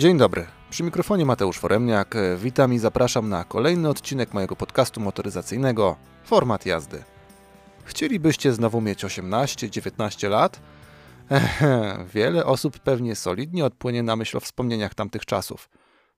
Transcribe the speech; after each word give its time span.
Dzień 0.00 0.18
dobry. 0.18 0.46
Przy 0.70 0.82
mikrofonie 0.82 1.26
Mateusz 1.26 1.58
Foremniak. 1.58 2.14
Witam 2.38 2.74
i 2.74 2.78
zapraszam 2.78 3.28
na 3.28 3.44
kolejny 3.44 3.88
odcinek 3.88 4.34
mojego 4.34 4.56
podcastu 4.56 5.00
motoryzacyjnego 5.00 5.96
Format 6.24 6.66
jazdy. 6.66 7.04
Chcielibyście 7.84 8.52
znowu 8.52 8.80
mieć 8.80 9.04
18-19 9.04 10.30
lat? 10.30 10.60
Ehe, 11.30 11.96
wiele 12.14 12.46
osób 12.46 12.78
pewnie 12.78 13.16
solidnie 13.16 13.64
odpłynie 13.64 14.02
na 14.02 14.16
myśl 14.16 14.36
o 14.36 14.40
wspomnieniach 14.40 14.94
tamtych 14.94 15.26
czasów. 15.26 15.70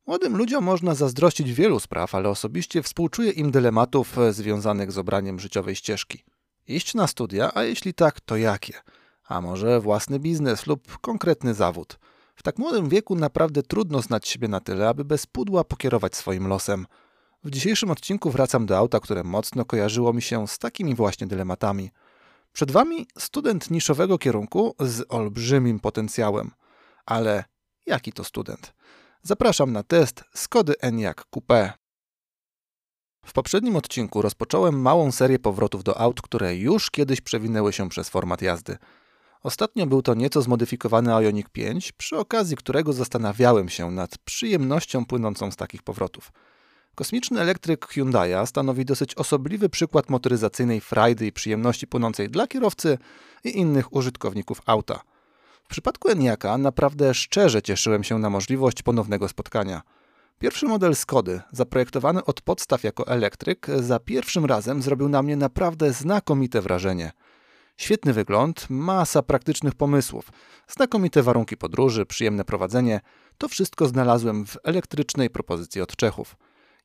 Młodym 0.06 0.36
ludziom 0.36 0.64
można 0.64 0.94
zazdrościć 0.94 1.52
wielu 1.52 1.80
spraw, 1.80 2.14
ale 2.14 2.28
osobiście 2.28 2.83
współczuję 2.83 3.30
im 3.30 3.50
dylematów 3.50 4.16
związanych 4.30 4.92
z 4.92 4.98
obraniem 4.98 5.41
życiowej 5.41 5.77
ścieżki. 5.77 6.24
Iść 6.69 6.94
na 6.94 7.06
studia, 7.06 7.50
a 7.55 7.62
jeśli 7.62 7.94
tak, 7.94 8.20
to 8.20 8.36
jakie? 8.36 8.74
A 9.28 9.41
może 9.41 9.80
własny 9.80 10.19
biznes 10.19 10.66
lub 10.66 10.98
konkretny 10.98 11.55
zawód? 11.55 11.98
W 12.34 12.42
tak 12.42 12.59
młodym 12.59 12.88
wieku 12.88 13.14
naprawdę 13.16 13.62
trudno 13.62 14.02
znać 14.02 14.28
siebie 14.28 14.48
na 14.48 14.60
tyle, 14.60 14.88
aby 14.88 15.04
bez 15.04 15.27
pudła 15.27 15.64
pokierować 15.64 16.16
swoim 16.16 16.46
losem. 16.46 16.86
W 17.45 17.50
dzisiejszym 17.50 17.91
odcinku 17.91 18.30
wracam 18.30 18.66
do 18.66 18.78
auta, 18.78 19.00
które 19.00 19.24
mocno 19.24 19.64
kojarzyło 19.64 20.12
mi 20.12 20.22
się 20.22 20.48
z 20.48 20.58
takimi 20.58 20.95
właśnie 20.95 21.27
dylematami. 21.27 21.91
Przed 22.52 22.70
Wami 22.70 23.06
student 23.18 23.70
niszowego 23.70 24.18
kierunku 24.18 24.74
z 24.80 25.05
olbrzymim 25.08 25.80
potencjałem. 25.80 26.50
Ale 27.06 27.45
jaki 27.86 28.12
to 28.12 28.24
student? 28.24 28.74
Zapraszam 29.22 29.72
na 29.72 29.83
test 29.83 30.25
Skody 30.34 30.75
Enyaq 30.80 31.25
Coupé. 31.34 31.72
W 33.25 33.33
poprzednim 33.33 33.77
odcinku 33.77 34.22
rozpocząłem 34.22 34.80
małą 34.80 35.12
serię 35.12 35.38
powrotów 35.38 35.84
do 35.84 36.00
aut, 36.00 36.22
które 36.22 36.56
już 36.56 36.91
kiedyś 36.91 37.20
przewinęły 37.20 37.72
się 37.72 37.88
przez 37.88 38.08
format 38.08 38.42
jazdy. 38.42 38.77
Ostatnio 39.42 39.86
był 39.86 40.02
to 40.02 40.14
nieco 40.14 40.42
zmodyfikowany 40.42 41.10
Ioniq 41.10 41.48
5, 41.48 41.92
przy 41.92 42.18
okazji 42.18 42.56
którego 42.56 42.92
zastanawiałem 42.92 43.68
się 43.68 43.90
nad 43.90 44.18
przyjemnością 44.18 45.04
płynącą 45.06 45.50
z 45.50 45.56
takich 45.56 45.82
powrotów. 45.82 46.32
Kosmiczny 46.94 47.40
elektryk 47.40 47.86
Hyundai'a 47.86 48.46
stanowi 48.46 48.84
dosyć 48.84 49.14
osobliwy 49.14 49.68
przykład 49.68 50.10
motoryzacyjnej 50.10 50.80
frajdy 50.80 51.26
i 51.26 51.32
przyjemności 51.32 51.86
płynącej 51.86 52.30
dla 52.30 52.46
kierowcy 52.46 52.98
i 53.44 53.58
innych 53.58 53.92
użytkowników 53.92 54.62
auta. 54.66 55.00
W 55.64 55.68
przypadku 55.68 56.08
Eniaka 56.08 56.58
naprawdę 56.58 57.14
szczerze 57.14 57.62
cieszyłem 57.62 58.04
się 58.04 58.18
na 58.18 58.30
możliwość 58.30 58.82
ponownego 58.82 59.28
spotkania. 59.28 59.82
Pierwszy 60.38 60.66
model 60.66 60.96
Skody, 60.96 61.40
zaprojektowany 61.52 62.24
od 62.24 62.40
podstaw 62.40 62.84
jako 62.84 63.06
elektryk, 63.06 63.66
za 63.80 63.98
pierwszym 63.98 64.44
razem 64.44 64.82
zrobił 64.82 65.08
na 65.08 65.22
mnie 65.22 65.36
naprawdę 65.36 65.92
znakomite 65.92 66.60
wrażenie– 66.60 67.12
Świetny 67.77 68.12
wygląd, 68.12 68.67
masa 68.70 69.23
praktycznych 69.23 69.75
pomysłów, 69.75 70.28
znakomite 70.69 71.23
warunki 71.23 71.56
podróży, 71.56 72.06
przyjemne 72.06 72.45
prowadzenie 72.45 73.01
to 73.39 73.48
wszystko 73.48 73.87
znalazłem 73.87 74.47
w 74.47 74.56
elektrycznej 74.65 75.31
propozycji 75.31 75.81
od 75.81 75.97
Czechów. 75.97 76.37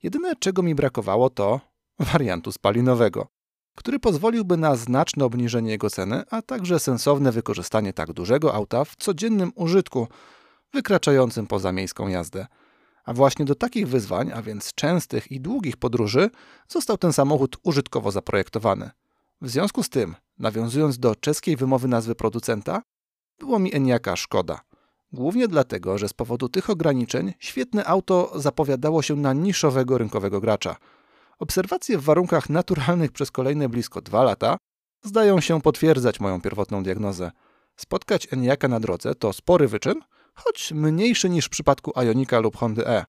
Jedyne 0.03 0.35
czego 0.35 0.63
mi 0.63 0.75
brakowało 0.75 1.29
to 1.29 1.61
wariantu 1.99 2.51
spalinowego, 2.51 3.27
który 3.75 3.99
pozwoliłby 3.99 4.57
na 4.57 4.75
znaczne 4.75 5.25
obniżenie 5.25 5.71
jego 5.71 5.89
ceny, 5.89 6.23
a 6.31 6.41
także 6.41 6.79
sensowne 6.79 7.31
wykorzystanie 7.31 7.93
tak 7.93 8.13
dużego 8.13 8.53
auta 8.53 8.85
w 8.85 8.95
codziennym 8.95 9.51
użytku, 9.55 10.07
wykraczającym 10.73 11.47
poza 11.47 11.71
miejską 11.71 12.07
jazdę. 12.07 12.47
A 13.05 13.13
właśnie 13.13 13.45
do 13.45 13.55
takich 13.55 13.87
wyzwań, 13.87 14.31
a 14.35 14.41
więc 14.41 14.73
częstych 14.73 15.31
i 15.31 15.41
długich 15.41 15.77
podróży, 15.77 16.29
został 16.67 16.97
ten 16.97 17.13
samochód 17.13 17.57
użytkowo 17.63 18.11
zaprojektowany. 18.11 18.89
W 19.41 19.49
związku 19.49 19.83
z 19.83 19.89
tym, 19.89 20.15
nawiązując 20.39 20.99
do 20.99 21.15
czeskiej 21.15 21.55
wymowy 21.55 21.87
nazwy 21.87 22.15
producenta, 22.15 22.81
było 23.39 23.59
mi 23.59 23.75
Eniaka 23.75 24.15
szkoda. 24.15 24.59
Głównie 25.13 25.47
dlatego, 25.47 25.97
że 25.97 26.09
z 26.09 26.13
powodu 26.13 26.49
tych 26.49 26.69
ograniczeń 26.69 27.33
świetne 27.39 27.85
auto 27.85 28.31
zapowiadało 28.35 29.01
się 29.01 29.15
na 29.15 29.33
niszowego 29.33 29.97
rynkowego 29.97 30.41
gracza. 30.41 30.75
Obserwacje 31.39 31.97
w 31.97 32.03
warunkach 32.03 32.49
naturalnych 32.49 33.11
przez 33.11 33.31
kolejne 33.31 33.69
blisko 33.69 34.01
dwa 34.01 34.23
lata 34.23 34.57
zdają 35.03 35.41
się 35.41 35.61
potwierdzać 35.61 36.19
moją 36.19 36.41
pierwotną 36.41 36.83
diagnozę. 36.83 37.31
Spotkać 37.75 38.27
Eniaka 38.31 38.67
na 38.67 38.79
drodze 38.79 39.15
to 39.15 39.33
spory 39.33 39.67
wyczyn, 39.67 40.01
choć 40.33 40.71
mniejszy 40.71 41.29
niż 41.29 41.45
w 41.45 41.49
przypadku 41.49 41.91
Ionika 42.01 42.39
lub 42.39 42.57
Hondy 42.57 42.87
E. 42.87 43.05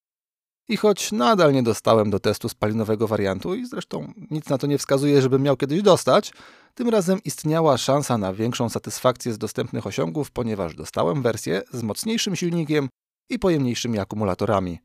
I 0.68 0.76
choć 0.76 1.12
nadal 1.12 1.52
nie 1.52 1.62
dostałem 1.62 2.10
do 2.10 2.20
testu 2.20 2.48
spalinowego 2.48 3.08
wariantu 3.08 3.54
i 3.54 3.66
zresztą 3.66 4.12
nic 4.30 4.48
na 4.48 4.58
to 4.58 4.66
nie 4.66 4.78
wskazuje, 4.78 5.22
żebym 5.22 5.42
miał 5.42 5.56
kiedyś 5.56 5.82
dostać, 5.82 6.32
tym 6.74 6.88
razem 6.88 7.18
istniała 7.24 7.78
szansa 7.78 8.18
na 8.18 8.32
większą 8.32 8.68
satysfakcję 8.68 9.32
z 9.32 9.38
dostępnych 9.38 9.86
osiągów, 9.86 10.30
ponieważ 10.30 10.74
dostałem 10.74 11.22
wersję 11.22 11.62
z 11.72 11.82
mocniejszym 11.82 12.36
silnikiem 12.36 12.88
i 13.28 13.38
pojemniejszymi 13.38 13.98
akumulatorami, 13.98 14.78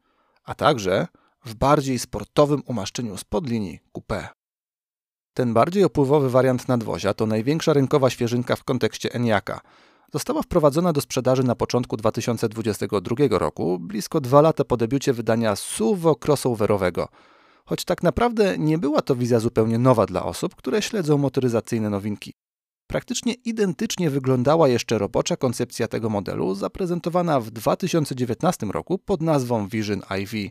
a 0.43 0.55
także 0.55 1.07
w 1.45 1.55
bardziej 1.55 1.99
sportowym 1.99 2.63
umaszczeniu 2.65 3.17
spod 3.17 3.49
linii 3.49 3.79
coupé. 3.97 4.27
Ten 5.33 5.53
bardziej 5.53 5.83
opływowy 5.83 6.29
wariant 6.29 6.67
nadwozia 6.67 7.13
to 7.13 7.25
największa 7.25 7.73
rynkowa 7.73 8.09
świeżynka 8.09 8.55
w 8.55 8.63
kontekście 8.63 9.13
Eniaka– 9.13 9.61
została 10.13 10.41
wprowadzona 10.41 10.93
do 10.93 11.01
sprzedaży 11.01 11.43
na 11.43 11.55
początku 11.55 11.97
2022 11.97 13.15
roku, 13.29 13.79
blisko 13.79 14.21
dwa 14.21 14.41
lata 14.41 14.63
po 14.63 14.77
debiucie 14.77 15.13
wydania 15.13 15.55
SUVO 15.55 16.15
crossoverowego. 16.25 17.07
Choć 17.65 17.85
tak 17.85 18.03
naprawdę 18.03 18.57
nie 18.57 18.77
była 18.77 19.01
to 19.01 19.15
wizja 19.15 19.39
zupełnie 19.39 19.79
nowa 19.79 20.05
dla 20.05 20.23
osób, 20.23 20.55
które 20.55 20.81
śledzą 20.81 21.17
motoryzacyjne 21.17 21.89
nowinki. 21.89 22.33
Praktycznie 22.87 23.33
identycznie 23.33 24.09
wyglądała 24.09 24.67
jeszcze 24.67 24.97
robocza 24.97 25.37
koncepcja 25.37 25.87
tego 25.87 26.09
modelu, 26.09 26.55
zaprezentowana 26.55 27.39
w 27.39 27.51
2019 27.51 28.65
roku 28.65 28.97
pod 28.97 29.21
nazwą 29.21 29.67
Vision 29.67 30.01
IV. 30.19 30.49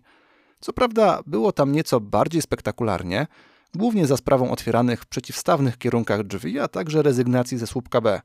Co 0.61 0.73
prawda 0.73 1.23
było 1.27 1.53
tam 1.53 1.73
nieco 1.73 2.01
bardziej 2.01 2.43
spektakularnie, 2.43 3.27
głównie 3.75 4.07
za 4.07 4.17
sprawą 4.17 4.51
otwieranych 4.51 5.03
w 5.03 5.07
przeciwstawnych 5.07 5.79
kierunkach 5.79 6.25
drzwi, 6.25 6.59
a 6.59 6.69
także 6.69 7.03
rezygnacji 7.03 7.59
ze 7.59 7.67
słupka 7.67 8.01
B. 8.01 8.21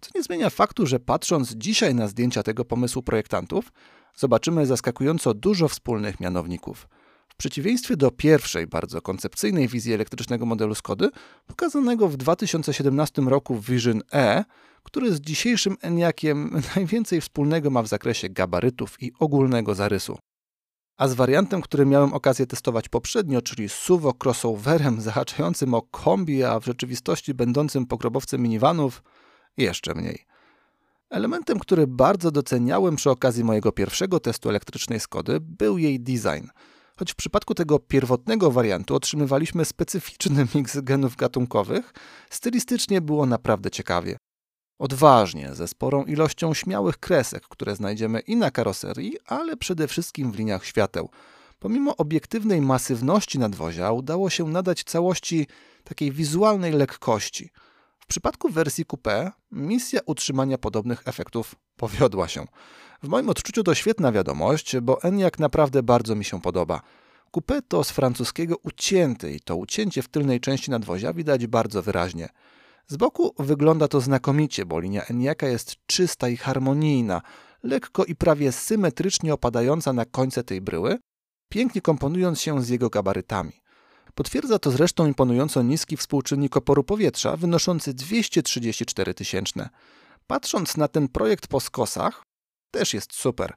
Co 0.00 0.10
nie 0.14 0.22
zmienia 0.22 0.50
faktu, 0.50 0.86
że 0.86 1.00
patrząc 1.00 1.52
dzisiaj 1.52 1.94
na 1.94 2.08
zdjęcia 2.08 2.42
tego 2.42 2.64
pomysłu 2.64 3.02
projektantów, 3.02 3.72
zobaczymy 4.16 4.66
zaskakująco 4.66 5.34
dużo 5.34 5.68
wspólnych 5.68 6.20
mianowników. 6.20 6.88
W 7.28 7.36
przeciwieństwie 7.36 7.96
do 7.96 8.10
pierwszej, 8.10 8.66
bardzo 8.66 9.02
koncepcyjnej 9.02 9.68
wizji 9.68 9.92
elektrycznego 9.92 10.46
modelu 10.46 10.74
Skody, 10.74 11.08
pokazanego 11.46 12.08
w 12.08 12.16
2017 12.16 13.22
roku 13.22 13.54
w 13.54 13.66
Vision 13.66 14.02
E, 14.12 14.44
który 14.82 15.14
z 15.14 15.20
dzisiejszym 15.20 15.76
Eniakiem 15.82 16.50
najwięcej 16.76 17.20
wspólnego 17.20 17.70
ma 17.70 17.82
w 17.82 17.88
zakresie 17.88 18.28
gabarytów 18.28 19.02
i 19.02 19.12
ogólnego 19.18 19.74
zarysu. 19.74 20.18
A 20.96 21.08
z 21.08 21.14
wariantem, 21.14 21.60
który 21.60 21.86
miałem 21.86 22.12
okazję 22.12 22.46
testować 22.46 22.88
poprzednio, 22.88 23.42
czyli 23.42 23.68
SUVO 23.68 24.14
crossoverem 24.24 25.00
zahaczającym 25.10 25.74
o 25.74 25.82
kombi, 25.82 26.44
a 26.44 26.60
w 26.60 26.64
rzeczywistości 26.64 27.34
będącym 27.34 27.86
pogrobowcem 27.86 28.40
minivanów, 28.40 29.02
jeszcze 29.56 29.94
mniej. 29.94 30.30
Elementem, 31.10 31.58
który 31.58 31.86
bardzo 31.86 32.30
doceniałem 32.30 32.96
przy 32.96 33.10
okazji 33.10 33.44
mojego 33.44 33.72
pierwszego 33.72 34.20
testu 34.20 34.48
elektrycznej 34.48 35.00
Skody, 35.00 35.40
był 35.40 35.78
jej 35.78 36.00
design. 36.00 36.46
Choć 36.96 37.12
w 37.12 37.16
przypadku 37.16 37.54
tego 37.54 37.78
pierwotnego 37.78 38.50
wariantu 38.50 38.94
otrzymywaliśmy 38.94 39.64
specyficzny 39.64 40.46
miks 40.54 40.80
genów 40.80 41.16
gatunkowych, 41.16 41.92
stylistycznie 42.30 43.00
było 43.00 43.26
naprawdę 43.26 43.70
ciekawie. 43.70 44.16
Odważnie, 44.78 45.54
ze 45.54 45.68
sporą 45.68 46.04
ilością 46.04 46.54
śmiałych 46.54 46.98
kresek, 46.98 47.42
które 47.48 47.76
znajdziemy 47.76 48.20
i 48.20 48.36
na 48.36 48.50
karoserii, 48.50 49.16
ale 49.26 49.56
przede 49.56 49.88
wszystkim 49.88 50.32
w 50.32 50.38
liniach 50.38 50.64
świateł. 50.64 51.10
Pomimo 51.58 51.96
obiektywnej 51.96 52.60
masywności 52.60 53.38
nadwozia 53.38 53.92
udało 53.92 54.30
się 54.30 54.44
nadać 54.44 54.84
całości 54.84 55.46
takiej 55.84 56.12
wizualnej 56.12 56.72
lekkości– 56.72 57.50
przypadku 58.10 58.48
wersji 58.48 58.84
coupé 58.84 59.30
misja 59.52 60.00
utrzymania 60.06 60.58
podobnych 60.58 61.02
efektów 61.04 61.54
powiodła 61.76 62.28
się. 62.28 62.46
W 63.02 63.08
moim 63.08 63.28
odczuciu 63.28 63.62
to 63.62 63.74
świetna 63.74 64.12
wiadomość, 64.12 64.78
bo 64.78 65.02
Enyaq 65.02 65.38
naprawdę 65.38 65.82
bardzo 65.82 66.14
mi 66.14 66.24
się 66.24 66.40
podoba. 66.40 66.80
Coupé 67.32 67.62
to 67.68 67.84
z 67.84 67.90
francuskiego 67.90 68.56
ucięty 68.62 69.32
i 69.32 69.40
to 69.40 69.56
ucięcie 69.56 70.02
w 70.02 70.08
tylnej 70.08 70.40
części 70.40 70.70
nadwozia 70.70 71.12
widać 71.12 71.46
bardzo 71.46 71.82
wyraźnie. 71.82 72.28
Z 72.86 72.96
boku 72.96 73.34
wygląda 73.38 73.88
to 73.88 74.00
znakomicie, 74.00 74.66
bo 74.66 74.80
linia 74.80 75.04
Enyaka 75.04 75.48
jest 75.48 75.76
czysta 75.86 76.28
i 76.28 76.36
harmonijna, 76.36 77.22
lekko 77.62 78.04
i 78.04 78.14
prawie 78.14 78.52
symetrycznie 78.52 79.34
opadająca 79.34 79.92
na 79.92 80.04
końce 80.04 80.44
tej 80.44 80.60
bryły, 80.60 80.98
pięknie 81.48 81.80
komponując 81.80 82.40
się 82.40 82.62
z 82.62 82.68
jego 82.68 82.90
gabarytami. 82.90 83.59
Potwierdza 84.14 84.58
to 84.58 84.70
zresztą 84.70 85.06
imponująco 85.06 85.62
niski 85.62 85.96
współczynnik 85.96 86.56
oporu 86.56 86.84
powietrza, 86.84 87.36
wynoszący 87.36 87.94
234 87.94 89.14
tysięczne. 89.14 89.68
Patrząc 90.26 90.76
na 90.76 90.88
ten 90.88 91.08
projekt 91.08 91.46
po 91.46 91.60
skosach, 91.60 92.22
też 92.70 92.94
jest 92.94 93.14
super. 93.14 93.54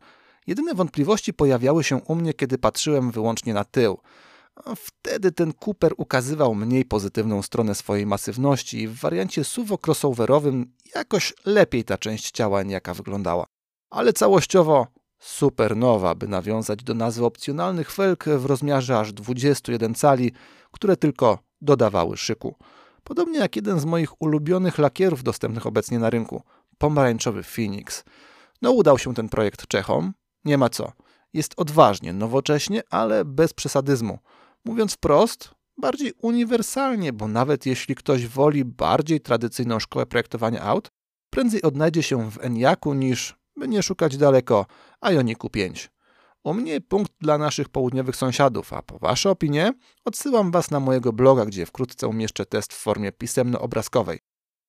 Jedyne 0.48 0.74
wątpliwości 0.74 1.34
pojawiały 1.34 1.84
się 1.84 1.96
u 1.96 2.16
mnie, 2.16 2.34
kiedy 2.34 2.58
patrzyłem 2.58 3.12
wyłącznie 3.12 3.54
na 3.54 3.64
tył. 3.64 4.00
Wtedy 4.76 5.32
ten 5.32 5.54
Cooper 5.66 5.94
ukazywał 5.98 6.56
mniej 6.56 6.86
pozytywną 6.86 7.42
stronę 7.42 7.76
swojej 7.76 8.06
masywności 8.06 8.82
i 8.82 8.88
w 8.88 8.96
wariancie 9.00 9.44
suwo 9.44 9.78
crossoverowym 9.88 10.74
jakoś 10.96 11.34
lepiej 11.46 11.84
ta 11.84 11.98
część 11.98 12.32
ciała 12.32 12.64
jaka 12.64 12.94
wyglądała. 12.94 13.46
Ale 13.90 14.14
całościowo 14.14 14.88
Supernowa, 15.24 16.16
by 16.16 16.28
nawiązać 16.28 16.84
do 16.84 16.94
nazwy 16.94 17.26
opcjonalnych 17.26 17.92
felk 17.92 18.26
w 18.26 18.46
rozmiarze 18.46 19.00
aż 19.00 19.14
21 19.14 19.96
cali, 19.96 20.32
które 20.72 20.98
tylko 20.98 21.40
dodawały 21.62 22.18
szyku. 22.18 22.56
Podobnie 23.04 23.40
jak 23.40 23.56
jeden 23.56 23.80
z 23.80 23.86
moich 23.86 24.22
ulubionych 24.22 24.78
lakierów 24.78 25.24
dostępnych 25.24 25.66
obecnie 25.66 26.00
na 26.00 26.10
rynku, 26.10 26.44
pomarańczowy 26.78 27.44
Phoenix. 27.44 28.04
No 28.62 28.72
udał 28.72 28.98
się 28.98 29.14
ten 29.14 29.30
projekt 29.30 29.68
Czechom, 29.68 30.14
nie 30.46 30.58
ma 30.58 30.70
co. 30.70 30.92
Jest 31.34 31.54
odważnie, 31.58 32.14
nowocześnie, 32.14 32.82
ale 32.90 33.26
bez 33.26 33.54
przesadyzmu. 33.54 34.20
Mówiąc 34.66 34.94
wprost, 34.94 35.50
bardziej 35.78 36.14
uniwersalnie, 36.22 37.14
bo 37.14 37.28
nawet 37.28 37.66
jeśli 37.66 37.96
ktoś 37.96 38.28
woli 38.28 38.66
bardziej 38.66 39.22
tradycyjną 39.22 39.80
szkołę 39.80 40.06
projektowania 40.06 40.62
aut, 40.62 40.92
prędzej 41.30 41.62
odnajdzie 41.62 42.04
się 42.04 42.32
w 42.32 42.38
Eniaku 42.42 42.94
niż, 42.94 43.43
by 43.56 43.68
nie 43.68 43.84
szukać 43.84 44.18
daleko, 44.18 44.66
Ioniku 45.12 45.50
5. 45.50 45.92
U 46.44 46.54
mnie 46.54 46.82
punkt 46.82 47.12
dla 47.22 47.38
naszych 47.38 47.70
południowych 47.70 48.16
sąsiadów, 48.16 48.74
a 48.74 48.82
po 48.82 49.00
Wasze 49.00 49.30
opinie 49.30 49.74
odsyłam 50.06 50.52
Was 50.52 50.72
na 50.72 50.80
mojego 50.80 51.14
bloga, 51.14 51.46
gdzie 51.46 51.66
wkrótce 51.66 52.08
umieszczę 52.08 52.46
test 52.46 52.74
w 52.74 52.78
formie 52.78 53.12
pisemno-obrazkowej. 53.12 54.20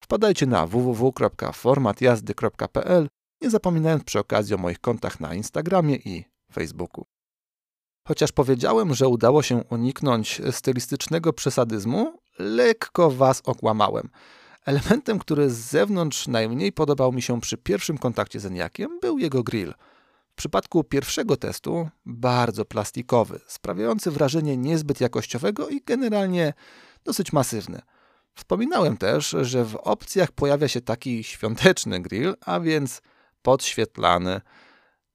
Wpadajcie 0.05 0.47
na 0.47 0.67
www.formatjazdy.pl, 0.67 3.09
nie 3.43 3.51
zapominając 3.51 4.05
przy 4.05 4.19
okazji 4.19 4.55
o 4.55 4.59
moich 4.59 4.81
kontach 4.81 5.21
na 5.21 5.35
Instagramie 5.35 5.97
i 5.97 6.25
Facebooku. 6.53 7.05
Chociaż 8.09 8.33
powiedziałem, 8.33 8.95
że 8.95 9.09
udało 9.09 9.43
się 9.43 9.65
uniknąć 9.71 10.43
stylistycznego 10.51 11.33
przesadyzmu, 11.33 12.19
lekko 12.39 13.11
Was 13.11 13.43
okłamałem. 13.45 14.09
Elementem, 14.65 15.19
który 15.19 15.51
z 15.51 15.59
zewnątrz 15.59 16.29
najmniej 16.29 16.73
podobał 16.73 17.13
mi 17.13 17.23
się 17.23 17.41
przy 17.41 17.57
pierwszym 17.57 17.99
kontakcie 17.99 18.41
z 18.41 18.47
Eniakiem, 18.47 19.01
był 19.01 19.19
jego 19.19 19.43
grill– 19.43 19.75
w 20.35 20.37
przypadku 20.37 20.85
pierwszego 20.85 21.37
testu 21.37 21.89
bardzo 22.07 22.65
plastikowy, 22.65 23.41
sprawiający 23.47 24.11
wrażenie 24.11 24.57
niezbyt 24.57 25.01
jakościowego 25.01 25.69
i 25.69 25.81
generalnie 25.87 26.53
dosyć 27.05 27.33
masywny. 27.33 27.81
Wspominałem 28.35 28.97
też, 28.97 29.37
że 29.41 29.65
w 29.65 29.77
opcjach 29.77 30.33
pojawia 30.33 30.69
się 30.69 30.81
taki 30.81 31.25
świąteczny 31.25 32.01
grill, 32.01 32.35
a 32.41 32.61
więc 32.61 33.03
podświetlany. 33.43 34.41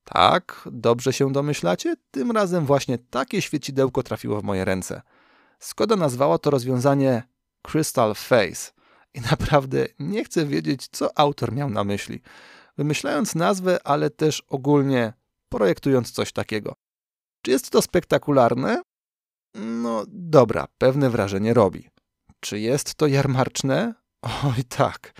Tak, 0.03 0.69
dobrze 0.71 1.13
się 1.13 1.31
domyślacie? 1.31 1.95
Tym 2.11 2.31
razem 2.31 2.65
właśnie 2.65 2.97
takie 2.97 3.41
świecidełko 3.41 4.03
trafiło 4.03 4.41
w 4.41 4.43
moje 4.43 4.65
ręce. 4.65 5.01
Skoda 5.59 5.95
nazwała 5.95 6.37
to 6.37 6.49
rozwiązanie 6.49 7.23
Crystal 7.61 8.15
Face. 8.15 8.71
I 9.13 9.21
naprawdę 9.31 9.87
nie 9.99 10.23
chcę 10.23 10.45
wiedzieć, 10.45 10.87
co 10.91 11.17
autor 11.17 11.53
miał 11.53 11.69
na 11.69 11.83
myśli 11.83 12.21
wymyślając 12.79 13.35
nazwę, 13.35 13.77
ale 13.83 14.09
też 14.09 14.43
ogólnie 14.47 15.13
projektując 15.49 16.11
coś 16.11 16.31
takiego. 16.31 16.75
Czy 17.41 17.51
jest 17.51 17.69
to 17.69 17.81
spektakularne? 17.81 18.81
No 19.55 20.03
dobra, 20.07 20.67
pewne 20.77 21.09
wrażenie 21.09 21.53
robi. 21.53 21.89
Czy 22.39 22.59
jest 22.59 22.95
to 22.95 23.07
jarmarczne? 23.07 23.93
Oj 24.21 24.63
tak. 24.63 25.13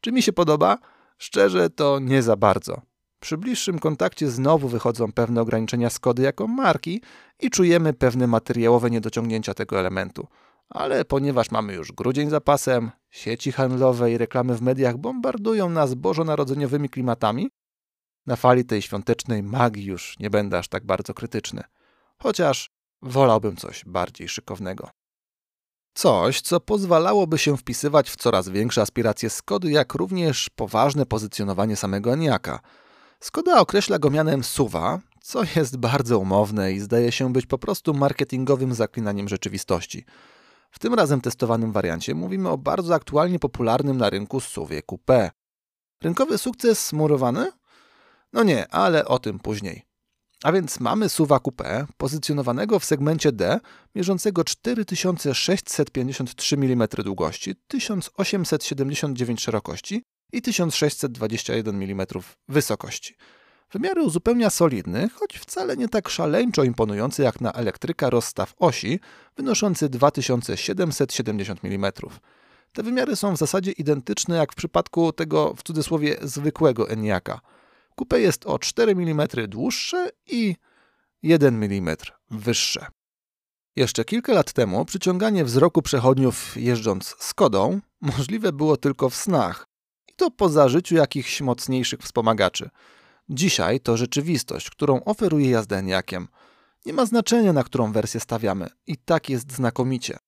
Czy 0.00 0.12
mi 0.12 0.22
się 0.22 0.32
podoba? 0.32 0.78
Szczerze 1.18 1.70
to 1.70 1.98
nie 1.98 2.22
za 2.22 2.36
bardzo. 2.36 2.82
Przy 3.20 3.38
bliższym 3.38 3.78
kontakcie 3.78 4.30
znowu 4.30 4.68
wychodzą 4.68 5.12
pewne 5.12 5.40
ograniczenia 5.40 5.90
Skody 5.90 6.22
jako 6.22 6.46
marki 6.46 7.02
i 7.40 7.50
czujemy 7.50 7.92
pewne 7.92 8.26
materiałowe 8.26 8.90
niedociągnięcia 8.90 9.54
tego 9.54 9.80
elementu 9.80 10.28
ale 10.70 11.04
ponieważ 11.04 11.50
mamy 11.50 11.74
już 11.74 11.92
grudzień 11.92 12.30
za 12.30 12.40
pasem, 12.40 12.90
sieci 13.10 13.52
handlowe 13.52 14.12
i 14.12 14.18
reklamy 14.18 14.54
w 14.54 14.62
mediach 14.62 14.96
bombardują 14.96 15.70
nas 15.70 15.94
bożonarodzeniowymi 15.94 16.88
klimatami, 16.88 17.50
na 18.26 18.36
fali 18.36 18.64
tej 18.64 18.82
świątecznej 18.82 19.42
magii 19.42 19.84
już 19.84 20.18
nie 20.18 20.30
będę 20.30 20.58
aż 20.58 20.68
tak 20.68 20.86
bardzo 20.86 21.14
krytyczny. 21.14 21.62
Chociaż 22.18 22.70
wolałbym 23.02 23.56
coś 23.56 23.84
bardziej 23.84 24.28
szykownego. 24.28 24.90
Coś, 25.94 26.40
co 26.40 26.60
pozwalałoby 26.60 27.38
się 27.38 27.56
wpisywać 27.56 28.10
w 28.10 28.16
coraz 28.16 28.48
większe 28.48 28.82
aspiracje 28.82 29.30
Skody, 29.30 29.70
jak 29.70 29.94
również 29.94 30.50
poważne 30.50 31.06
pozycjonowanie 31.06 31.76
samego 31.76 32.12
Eniaka. 32.12 32.60
Skoda 33.20 33.60
określa 33.60 33.98
go 33.98 34.10
mianem 34.10 34.44
suwa, 34.44 35.00
co 35.22 35.42
jest 35.56 35.76
bardzo 35.76 36.18
umowne 36.18 36.72
i 36.72 36.80
zdaje 36.80 37.12
się 37.12 37.32
być 37.32 37.46
po 37.46 37.58
prostu 37.58 37.94
marketingowym 37.94 38.74
zaklinaniem 38.74 39.28
rzeczywistości. 39.28 40.04
W 40.70 40.78
tym 40.78 40.94
razem 40.94 41.20
testowanym 41.20 41.72
wariancie 41.72 42.14
mówimy 42.14 42.48
o 42.48 42.58
bardzo 42.58 42.94
aktualnie 42.94 43.38
popularnym 43.38 43.96
na 43.96 44.10
rynku 44.10 44.40
SUVie 44.40 44.82
Coupé. 44.82 45.30
Rynkowy 46.02 46.38
sukces 46.38 46.86
smurowany? 46.86 47.52
No 48.32 48.42
nie, 48.42 48.68
ale 48.68 49.04
o 49.04 49.18
tym 49.18 49.38
później. 49.38 49.82
A 50.42 50.52
więc 50.52 50.80
mamy 50.80 51.08
SUVa 51.08 51.36
Coupé 51.36 51.86
pozycjonowanego 51.96 52.78
w 52.78 52.84
segmencie 52.84 53.32
D, 53.32 53.60
mierzącego 53.94 54.44
4653 54.44 56.56
mm 56.56 56.88
długości, 57.04 57.54
1879 57.68 59.42
szerokości 59.42 60.02
i 60.32 60.42
1621 60.42 61.82
mm 61.82 62.06
wysokości. 62.48 63.14
Wymiary 63.72 64.02
uzupełnia 64.02 64.50
solidny, 64.50 65.08
choć 65.08 65.38
wcale 65.38 65.76
nie 65.76 65.88
tak 65.88 66.08
szaleńczo 66.08 66.64
imponujący 66.64 67.22
jak 67.22 67.40
na 67.40 67.52
elektryka 67.52 68.10
rozstaw 68.10 68.54
osi, 68.58 69.00
wynoszący 69.36 69.88
2770 69.88 71.64
mm. 71.64 71.92
Te 72.72 72.82
wymiary 72.82 73.16
są 73.16 73.34
w 73.34 73.38
zasadzie 73.38 73.72
identyczne 73.72 74.36
jak 74.36 74.52
w 74.52 74.54
przypadku 74.54 75.12
tego 75.12 75.54
w 75.54 75.62
cudzysłowie 75.62 76.16
zwykłego 76.22 76.90
Eniaka. 76.90 77.40
Coupe 77.96 78.20
jest 78.20 78.46
o 78.46 78.58
4 78.58 78.92
mm 78.92 79.28
dłuższe 79.48 80.10
i 80.26 80.56
1 81.22 81.62
mm 81.64 81.96
wyższe. 82.30 82.86
Jeszcze 83.76 84.04
kilka 84.04 84.32
lat 84.32 84.52
temu 84.52 84.84
przyciąganie 84.84 85.44
wzroku 85.44 85.82
przechodniów 85.82 86.56
jeżdżąc 86.56 87.16
Skodą 87.18 87.80
możliwe 88.00 88.52
było 88.52 88.76
tylko 88.76 89.10
w 89.10 89.14
snach 89.14 89.66
i 90.08 90.12
to 90.16 90.30
po 90.30 90.48
zażyciu 90.48 90.94
jakichś 90.94 91.40
mocniejszych 91.40 92.00
wspomagaczy– 92.00 92.70
Dzisiaj 93.30 93.80
to 93.80 93.96
rzeczywistość, 93.96 94.70
którą 94.70 95.04
oferuje 95.04 95.50
jazda 95.50 95.76
Eniakiem. 95.76 96.28
Nie 96.86 96.92
ma 96.92 97.06
znaczenia, 97.06 97.52
na 97.52 97.64
którą 97.64 97.92
wersję 97.92 98.20
stawiamy, 98.20 98.68
i 98.86 98.96
tak 98.96 99.30
jest 99.30 99.52
znakomicie. 99.52 100.18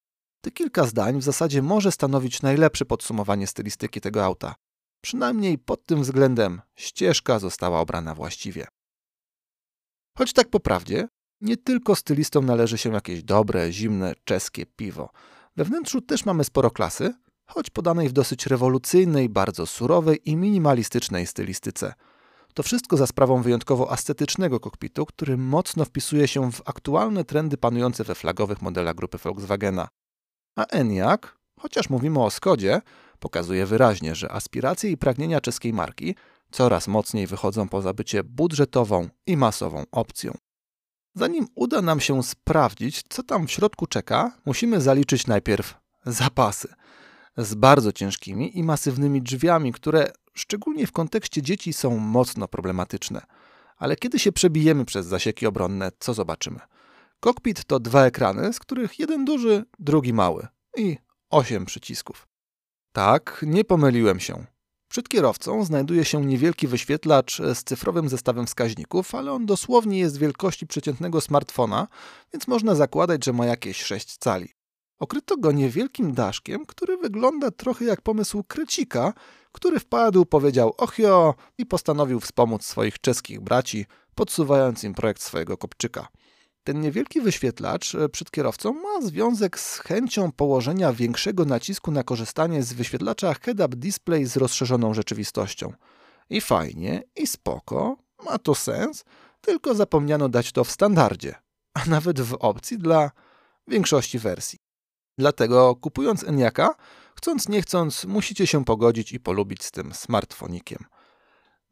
Te 0.40 0.50
kilka 0.50 0.86
zdań 0.86 1.18
w 1.18 1.22
zasadzie 1.22 1.62
może 1.62 1.92
stanowić 1.92 2.42
najlepsze 2.42 2.84
podsumowanie 2.84 3.46
stylistyki 3.46 4.00
tego 4.00 4.25
auta. 4.25 4.54
Przynajmniej 5.00 5.58
pod 5.58 5.86
tym 5.86 6.02
względem 6.02 6.60
ścieżka 6.75 7.38
została 7.38 7.80
obrana 7.80 8.14
właściwie. 8.14 8.66
Choć 10.18 10.32
tak 10.32 10.48
po 10.48 10.60
prawdzie, 10.60 11.08
nie 11.40 11.56
tylko 11.56 11.96
stylistom 11.96 12.46
należy 12.46 12.78
się 12.78 12.92
jakieś 12.92 13.22
dobre, 13.22 13.72
zimne, 13.72 14.14
czeskie 14.25 14.66
piwo. 14.66 15.10
We 15.56 15.64
wnętrzu 15.64 16.00
też 16.00 16.25
mamy 16.25 16.44
sporo 16.44 16.70
klasy, 16.70 17.14
choć 17.46 17.70
podanej 17.70 18.08
w 18.08 18.12
dosyć 18.12 18.46
rewolucyjnej, 18.46 19.28
bardzo 19.28 19.66
surowej 19.66 20.30
i 20.30 20.36
minimalistycznej 20.36 21.26
stylistyce– 21.26 21.94
to 22.54 22.62
wszystko 22.62 22.97
za 22.97 23.07
sprawą 23.07 23.42
wyjątkowo 23.42 23.92
ascetycznego 23.92 24.61
kokpitu, 24.61 25.07
który 25.07 25.37
mocno 25.37 25.85
wpisuje 25.85 26.28
się 26.28 26.52
w 26.52 26.62
aktualne 26.64 27.25
trendy 27.25 27.57
panujące 27.57 28.04
we 28.04 28.14
flagowych 28.14 28.62
modelach 28.62 28.95
grupy 28.95 29.19
Volkswagena. 29.19 29.88
A 30.57 30.66
Enyaq, 30.66 31.38
chociaż 31.61 31.90
mówimy 31.90 32.23
o 32.23 32.30
Skodzie, 32.30 32.80
pokazuje 33.19 33.66
wyraźnie, 33.66 34.14
że 34.14 34.33
aspiracje 34.33 34.90
i 34.90 34.97
pragnienia 34.97 35.40
czeskiej 35.40 35.73
marki 35.73 36.14
coraz 36.50 36.88
mocniej 36.88 37.26
wychodzą 37.26 37.69
poza 37.69 37.92
bycie 37.92 38.25
budżetową 38.25 39.09
i 39.26 39.37
masową 39.37 39.85
opcją. 39.92 40.35
Zanim 41.14 41.47
uda 41.54 41.83
nam 41.83 42.00
się 42.00 42.23
sprawdzić, 42.23 43.02
co 43.09 43.23
tam 43.23 43.47
w 43.47 43.50
środku 43.50 43.87
czeka, 43.87 44.33
musimy 44.47 44.80
zaliczyć 44.80 45.26
najpierw 45.26 45.75
zapasy 46.07 46.69
z 47.37 47.54
bardzo 47.54 47.92
ciężkimi 47.92 48.59
i 48.59 48.62
masywnymi 48.62 49.23
drzwiami, 49.23 49.73
które 49.73 50.12
szczególnie 50.34 50.87
w 50.87 50.92
kontekście 50.92 51.42
dzieci 51.42 51.72
są 51.72 51.99
mocno 51.99 52.49
problematyczne. 52.49 53.22
Ale 53.76 53.96
kiedy 53.96 54.18
się 54.18 54.32
przebijemy 54.32 54.84
przez 54.84 55.06
zasieki 55.06 55.46
obronne, 55.46 55.90
co 55.99 56.14
zobaczymy? 56.14 56.60
Kokpit 57.20 57.64
to 57.64 57.80
dwa 57.80 58.04
ekrany, 58.04 58.52
z 58.52 58.58
których 58.58 58.99
jeden 58.99 59.25
duży, 59.25 59.64
drugi 59.78 60.12
mały 60.12 60.46
i 60.76 60.99
osiem 61.30 61.64
przycisków. 61.64 62.28
Tak, 62.92 63.44
nie 63.46 63.64
pomyliłem 63.64 64.20
się. 64.20 64.46
Przed 64.88 65.08
kierowcą 65.08 65.64
znajduje 65.64 66.04
się 66.04 66.26
niewielki 66.26 66.66
wyświetlacz 66.66 67.38
z 67.54 67.64
cyfrowym 67.64 68.08
zestawem 68.08 68.46
wskaźników, 68.46 69.14
ale 69.14 69.32
on 69.32 69.46
dosłownie 69.46 69.99
jest 69.99 70.18
wielkości 70.18 70.66
przeciętnego 70.66 71.20
smartfona, 71.20 71.88
więc 72.32 72.49
można 72.49 72.75
zakładać, 72.75 73.25
że 73.25 73.32
ma 73.32 73.46
jakieś 73.46 73.82
6 73.82 74.16
cali. 74.16 74.49
Okryto 75.00 75.37
go 75.37 75.52
niewielkim 75.52 76.14
daszkiem, 76.14 76.66
który 76.66 76.97
wygląda 76.97 77.50
trochę 77.50 77.85
jak 77.85 78.00
pomysł 78.00 78.45
krecika, 78.49 79.12
który 79.52 79.80
wpadł, 79.80 80.26
powiedział 80.26 80.75
ochio 80.78 81.35
i 81.59 81.66
postanowił 81.66 82.21
wspomóc 82.21 82.64
swoich 82.64 82.99
czeskich 82.99 83.40
braci, 83.40 83.87
podsuwając 84.14 84.85
im 84.85 84.95
projekt 84.95 85.23
swojego 85.23 85.57
kopczyka. 85.57 86.09
Ten 86.64 86.80
niewielki 86.80 87.21
wyświetlacz 87.21 87.95
e, 87.95 88.09
przed 88.09 88.30
kierowcą 88.30 88.73
ma 88.73 89.02
związek 89.02 89.59
z 89.59 89.78
chęcią 89.78 90.33
położenia 90.33 90.92
większego 90.92 91.45
nacisku 91.45 91.90
na 91.90 92.02
korzystanie 92.02 92.62
z 92.62 92.73
wyświetlacza 92.73 93.35
head-up 93.35 93.76
display 93.76 94.26
z 94.26 94.37
rozszerzoną 94.37 94.95
rzeczywistością. 94.95 95.73
I 96.30 96.40
fajnie, 96.40 97.02
i 97.16 97.26
spoko, 97.26 97.97
ma 98.25 98.38
to 98.38 98.54
sens, 98.54 99.04
tylko 99.40 99.75
zapomniano 99.75 100.28
dać 100.28 100.52
to 100.52 100.64
w 100.64 100.71
standardzie, 100.71 101.35
a 101.75 101.85
nawet 101.85 102.21
w 102.21 102.35
opcji 102.35 102.78
dla 102.78 103.11
większości 103.69 104.19
wersji. 104.19 104.69
Dlatego 105.20 105.76
kupując 105.76 106.24
Eniaka, 106.24 106.74
chcąc 107.14 107.48
nie 107.48 107.62
chcąc, 107.62 108.04
musicie 108.04 108.46
się 108.46 108.64
pogodzić 108.64 109.12
i 109.12 109.20
polubić 109.20 109.64
z 109.64 109.70
tym 109.70 109.94
smartfonikiem. 109.94 110.84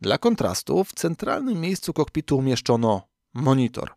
Dla 0.01 0.19
kontrastu 0.19 0.85
w 0.85 0.93
centralnym 0.93 1.61
miejscu 1.61 1.93
kokpitu 1.93 2.39
umieszczono 2.39 3.03
monitor, 3.35 3.95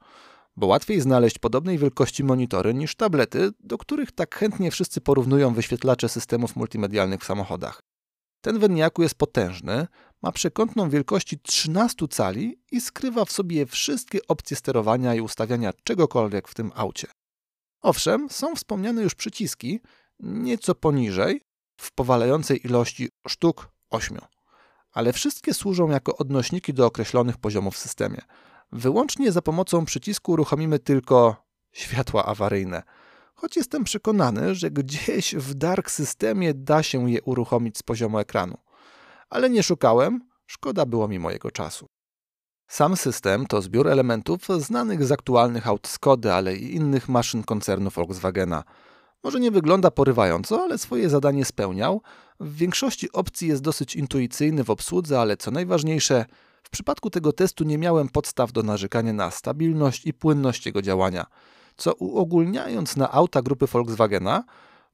bo 0.56 0.68
łatwiej 0.68 1.02
znaleźć 1.02 1.40
podobnej 1.40 1.78
wielkości 1.78 2.24
monitory 2.24 2.74
niż 2.74 2.96
tablety, 2.96 3.50
do 3.60 3.78
których 3.78 4.12
tak 4.12 4.36
chętnie 4.36 4.72
wszyscy 4.72 5.02
porównują 5.02 5.54
wyświetlacze 5.54 6.10
systemów 6.10 6.56
multimedialnych 6.56 7.22
w 7.22 7.26
samochodach. 7.26 7.82
Ten 8.42 8.60
w 8.60 8.64
Eniaku 8.64 9.04
jest 9.04 9.16
potężny, 9.16 9.88
ma 10.22 10.32
przekątną 10.32 10.90
wielkości 10.90 11.40
13 11.40 12.08
cali 12.08 12.60
i 12.72 12.82
skrywa 12.82 13.26
w 13.26 13.32
sobie 13.32 13.66
wszystkie 13.66 14.20
opcje 14.28 14.58
sterowania 14.58 15.16
i 15.16 15.22
ustawiania 15.22 15.74
czegokolwiek 15.84 16.48
w 16.48 16.54
tym 16.54 16.72
aucie. 16.76 17.08
Owszem, 17.82 18.30
są 18.30 18.56
wspomniane 18.56 19.02
już 19.02 19.16
przyciski, 19.16 19.80
nieco 20.20 20.76
poniżej, 20.76 21.42
w 21.78 21.92
powalającej 21.92 22.66
ilości 22.66 23.10
sztuk 23.28 23.70
8, 23.90 24.18
ale 24.92 25.14
wszystkie 25.14 25.54
służą 25.54 25.90
jako 25.90 26.18
odnośniki 26.18 26.74
do 26.74 26.86
określonych 26.86 27.38
poziomów 27.38 27.76
w 27.76 27.80
systemie. 27.80 28.22
Wyłącznie 28.72 29.32
za 29.32 29.42
pomocą 29.42 29.86
przycisku 29.86 30.32
uruchomimy 30.32 30.80
tylko 30.80 31.46
światła 31.72 32.26
awaryjne, 32.26 32.84
choć 33.36 33.56
jestem 33.56 33.84
przekonany, 33.84 34.56
że 34.56 34.72
gdzieś 34.72 35.36
w 35.36 35.54
dark 35.54 35.92
systemie 35.92 36.54
da 36.54 36.84
się 36.84 37.12
je 37.12 37.22
uruchomić 37.22 37.78
z 37.78 37.84
poziomu 37.84 38.20
ekranu. 38.20 38.58
Ale 39.30 39.50
nie 39.50 39.64
szukałem, 39.64 40.30
szkoda 40.46 40.86
było 40.86 41.08
mi 41.08 41.20
mojego 41.20 41.52
czasu. 41.52 41.88
Sam 42.72 42.98
system 42.98 43.46
to 43.46 43.62
zbiór 43.62 43.88
elementów 43.88 44.48
znanych 44.58 45.04
z 45.04 45.12
aktualnych 45.12 45.68
aut 45.68 45.88
Skody, 45.88 46.34
ale 46.34 46.56
i 46.56 46.76
innych 46.76 47.10
maszyn 47.10 47.44
koncernu 47.44 47.90
Volkswagena. 47.90 48.64
Może 49.24 49.40
nie 49.40 49.52
wygląda 49.52 49.92
porywająco, 49.92 50.62
ale 50.62 50.78
swoje 50.78 51.10
zadanie 51.10 51.46
spełniał. 51.46 52.02
W 52.40 52.56
większości 52.56 53.12
opcji 53.12 53.48
jest 53.48 53.62
dosyć 53.62 53.96
intuicyjny 53.96 54.64
w 54.64 54.70
obsłudze, 54.70 55.20
ale 55.20 55.38
co 55.38 55.52
najważniejsze, 55.52 56.26
w 56.64 56.70
przypadku 56.70 57.10
tego 57.10 57.34
testu 57.34 57.64
nie 57.64 57.78
miałem 57.78 58.10
podstaw 58.10 58.52
do 58.52 58.64
narzekania 58.64 59.14
na 59.14 59.32
stabilność 59.32 60.06
i 60.06 60.14
płynność 60.14 60.66
jego 60.66 60.82
działania, 60.82 61.26
co 61.78 61.94
uogólniając 61.94 62.96
na 62.96 63.12
auta 63.12 63.42
grupy 63.42 63.68
Volkswagena, 63.68 64.44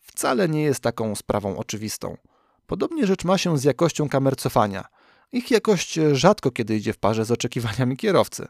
wcale 0.01 0.50
nie 0.50 0.63
jest 0.63 0.79
taką 0.79 1.15
sprawą 1.15 1.57
oczywistą. 1.57 2.17
Podobnie 2.67 3.07
rzecz 3.07 3.25
ma 3.25 3.38
się 3.38 3.57
z 3.57 3.63
jakością 3.63 4.10
kamer 4.10 4.36
cofania– 4.36 4.86
ich 5.31 5.51
jakość 5.51 6.00
rzadko 6.13 6.51
kiedy 6.51 6.75
idzie 6.75 6.93
w 6.93 6.98
parze 6.98 7.25
z 7.25 7.31
oczekiwaniami 7.31 7.98
kierowcy. 7.98 8.48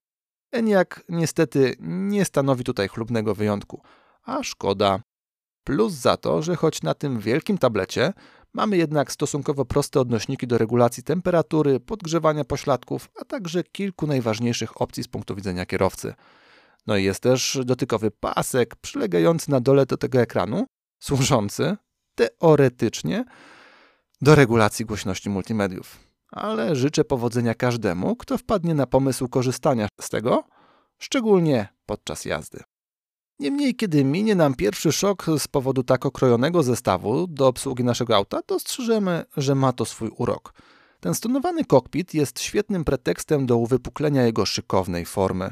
ENIAC 0.51 0.87
niestety 1.09 1.75
nie 1.79 2.25
stanowi 2.25 2.63
tutaj 2.63 2.87
chlubnego 2.87 3.35
wyjątku, 3.35 3.81
a 4.23 4.43
szkoda. 4.43 4.99
Plus 5.63 5.93
za 5.93 6.17
to, 6.17 6.41
że 6.41 6.55
choć 6.55 6.81
na 6.83 6.93
tym 6.93 7.19
wielkim 7.19 7.57
tablecie 7.57 8.13
mamy 8.53 8.77
jednak 8.77 9.11
stosunkowo 9.11 9.65
proste 9.65 9.99
odnośniki 9.99 10.47
do 10.47 10.57
regulacji 10.57 11.03
temperatury, 11.03 11.79
podgrzewania 11.79 12.43
pośladków, 12.43 13.09
a 13.21 13.25
także 13.25 13.63
kilku 13.63 14.07
najważniejszych 14.07 14.81
opcji 14.81 15.03
z 15.03 15.07
punktu 15.07 15.35
widzenia 15.35 15.65
kierowcy. 15.65 16.13
No 16.87 16.97
i 16.97 17.03
jest 17.03 17.19
też 17.19 17.59
dotykowy 17.65 18.11
pasek 18.11 18.75
przylegający 18.75 19.51
na 19.51 19.59
dole 19.61 19.85
do 19.85 19.97
tego 19.97 20.21
ekranu, 20.21 20.65
służący 20.99 21.77
teoretycznie 22.15 23.25
do 24.21 24.35
regulacji 24.35 24.85
głośności 24.85 25.29
multimediów 25.29 26.06
ale 26.31 26.75
życzę 26.75 27.03
powodzenia 27.03 27.53
każdemu, 27.53 28.15
kto 28.15 28.37
wpadnie 28.37 28.73
na 28.73 28.87
pomysł 28.87 29.27
korzystania 29.29 29.87
z 30.01 30.09
tego, 30.09 30.43
szczególnie 30.97 31.67
podczas 31.85 32.25
jazdy. 32.25 32.59
Niemniej, 33.39 33.75
kiedy 33.75 34.03
minie 34.03 34.35
nam 34.35 34.55
pierwszy 34.55 34.91
szok 34.91 35.25
z 35.37 35.47
powodu 35.47 35.83
tak 35.83 36.05
okrojonego 36.05 36.63
zestawu 36.63 37.27
do 37.27 37.47
obsługi 37.47 37.83
naszego 37.83 38.15
auta, 38.15 38.39
dostrzeżemy, 38.47 39.25
że 39.37 39.55
ma 39.55 39.73
to 39.73 39.85
swój 39.85 40.09
urok. 40.17 40.53
Ten 40.99 41.15
stonowany 41.15 41.65
kokpit 41.65 42.13
jest 42.13 42.39
świetnym 42.39 42.83
pretekstem 42.83 43.45
do 43.45 43.57
uwypuklenia 43.57 44.25
jego 44.25 44.45
szykownej 44.45 45.05
formy. 45.05 45.51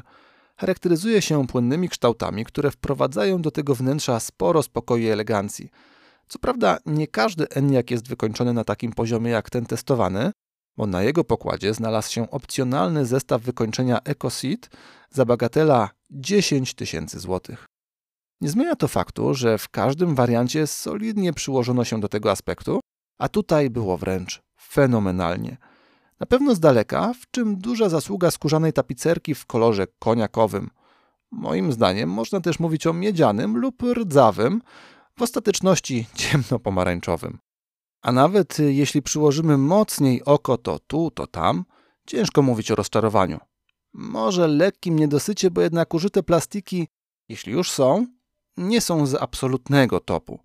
Charakteryzuje 0.56 1.22
się 1.22 1.46
płynnymi 1.46 1.88
kształtami, 1.88 2.44
które 2.44 2.70
wprowadzają 2.70 3.42
do 3.42 3.50
tego 3.50 3.74
wnętrza 3.74 4.20
sporo 4.20 4.62
spokoju 4.62 5.02
i 5.02 5.08
elegancji. 5.08 5.70
Co 6.28 6.38
prawda, 6.38 6.78
nie 6.86 7.06
każdy 7.06 7.48
Enyaq 7.48 7.90
jest 7.90 8.08
wykończony 8.08 8.52
na 8.52 8.64
takim 8.64 8.92
poziomie 8.92 9.30
jak 9.30 9.50
ten 9.50 9.66
testowany, 9.66 10.32
bo 10.76 10.86
na 10.86 11.02
jego 11.02 11.24
pokładzie 11.24 11.74
znalazł 11.74 12.12
się 12.12 12.30
opcjonalny 12.30 13.06
zestaw 13.06 13.42
wykończenia 13.42 13.98
EcoSeat 14.04 14.70
za 15.10 15.24
bagatela 15.24 15.90
10 16.10 16.74
tysięcy 16.74 17.18
złotych. 17.18 17.66
Nie 18.40 18.48
zmienia 18.48 18.76
to 18.76 18.88
faktu, 18.88 19.34
że 19.34 19.58
w 19.58 19.68
każdym 19.68 20.14
wariancie 20.14 20.66
solidnie 20.66 21.32
przyłożono 21.32 21.84
się 21.84 22.00
do 22.00 22.08
tego 22.08 22.30
aspektu, 22.30 22.80
a 23.18 23.28
tutaj 23.28 23.70
było 23.70 23.96
wręcz 23.96 24.42
fenomenalnie. 24.60 25.56
Na 26.20 26.26
pewno 26.26 26.54
z 26.54 26.60
daleka, 26.60 27.12
w 27.20 27.30
czym 27.30 27.56
duża 27.58 27.88
zasługa 27.88 28.30
skórzanej 28.30 28.72
tapicerki 28.72 29.34
w 29.34 29.46
kolorze 29.46 29.86
koniakowym. 29.98 30.70
Moim 31.30 31.72
zdaniem 31.72 32.10
można 32.10 32.40
też 32.40 32.60
mówić 32.60 32.86
o 32.86 32.92
miedzianym 32.92 33.56
lub 33.56 33.82
rdzawym, 33.82 34.62
w 35.18 35.22
ostateczności 35.22 36.06
ciemno-pomarańczowym. 36.14 37.38
A 38.06 38.12
nawet 38.12 38.60
y, 38.60 38.72
jeśli 38.72 39.02
przyłożymy 39.02 39.58
mocniej 39.58 40.24
oko 40.24 40.58
to 40.58 40.78
tu, 40.78 41.10
to 41.10 41.26
tam, 41.26 41.64
ciężko 42.06 42.42
mówić 42.42 42.70
o 42.70 42.74
rozczarowaniu. 42.74 43.38
Może 43.92 44.48
lekkim 44.48 44.98
niedosycie, 44.98 45.50
bo 45.50 45.60
jednak 45.60 45.94
użyte 45.94 46.22
plastiki, 46.22 46.88
jeśli 47.28 47.52
już 47.52 47.70
są, 47.70 48.06
nie 48.56 48.80
są 48.80 49.06
z 49.06 49.14
absolutnego 49.14 50.00
topu. 50.00 50.40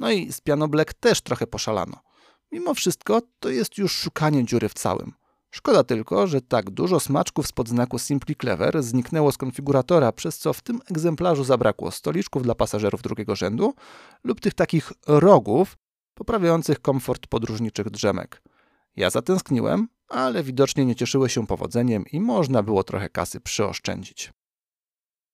No 0.00 0.10
i 0.10 0.32
z 0.32 0.40
Piano 0.40 0.68
Black 0.68 0.94
też 0.94 1.20
trochę 1.20 1.46
poszalano. 1.46 1.96
Mimo 2.52 2.74
wszystko 2.74 3.22
to 3.40 3.48
jest 3.48 3.78
już 3.78 3.92
szukanie 3.92 4.44
dziury 4.44 4.68
w 4.68 4.74
całym. 4.74 5.12
Szkoda 5.50 5.84
tylko, 5.84 6.26
że 6.26 6.40
tak 6.40 6.70
dużo 6.70 7.00
smaczków 7.00 7.46
spod 7.46 7.68
znaku 7.68 7.98
Simply 7.98 8.34
Clever 8.34 8.82
zniknęło 8.82 9.32
z 9.32 9.36
konfiguratora, 9.36 10.12
przez 10.12 10.38
co 10.38 10.52
w 10.52 10.62
tym 10.62 10.80
egzemplarzu 10.90 11.44
zabrakło 11.44 11.90
stoliczków 11.90 12.42
dla 12.42 12.54
pasażerów 12.54 13.02
drugiego 13.02 13.36
rzędu 13.36 13.74
lub 14.24 14.40
tych 14.40 14.54
takich 14.54 14.92
rogów, 15.06 15.76
poprawiających 16.16 16.80
komfort 16.80 17.26
podróżniczych 17.26 17.90
drzemek. 17.90 18.42
Ja 18.96 19.10
zatęskniłem, 19.10 19.88
ale 20.08 20.42
widocznie 20.42 20.84
nie 20.84 20.94
cieszyły 20.94 21.28
się 21.28 21.46
powodzeniem 21.46 22.04
i 22.12 22.20
można 22.20 22.62
było 22.62 22.84
trochę 22.84 23.08
kasy 23.08 23.40
przyoszczędzić. 23.40 24.32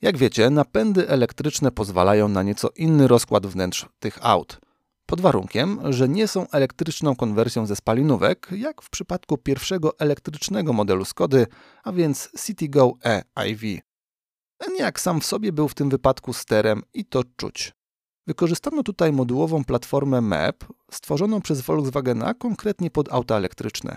Jak 0.01 0.17
wiecie, 0.17 0.51
napędy 0.51 1.09
elektryczne 1.09 1.71
pozwalają 1.71 2.29
na 2.29 2.43
nieco 2.43 2.69
inny 2.77 3.09
rozkład 3.09 3.47
wnętrz 3.47 3.87
tych 3.99 4.27
aut, 4.27 4.61
pod 5.07 5.21
warunkiem, 5.21 5.93
że 5.93 6.09
nie 6.09 6.29
są 6.29 6.51
elektryczną 6.51 7.17
konwersją 7.17 7.67
ze 7.67 7.77
spalinówek, 7.77 8.49
jak 8.57 8.83
w 8.83 8.91
przypadku 8.91 9.39
pierwszego 9.39 9.99
elektrycznego 9.99 10.73
modelu 10.73 11.05
Skody, 11.05 11.47
a 11.85 11.93
więc 11.93 12.31
CityGo 12.47 12.93
E 13.05 13.23
iV. 13.47 13.67
Enyaq 14.59 15.01
sam 15.01 15.21
w 15.21 15.27
sobie 15.27 15.53
był 15.53 15.69
w 15.69 15.75
tym 15.75 15.91
wypadku 15.91 16.33
sterem 16.33 16.83
i 16.95 17.05
to 17.05 17.23
czuć. 17.37 17.73
Wykorzystano 18.27 18.83
tutaj 18.83 19.13
modułową 19.13 19.65
platformę 19.65 20.21
MEP 20.21 20.65
stworzoną 20.91 21.41
przez 21.41 21.61
Volkswagena 21.61 22.35
konkretnie 22.35 22.91
pod 22.91 23.13
auta 23.13 23.37
elektryczne. 23.37 23.97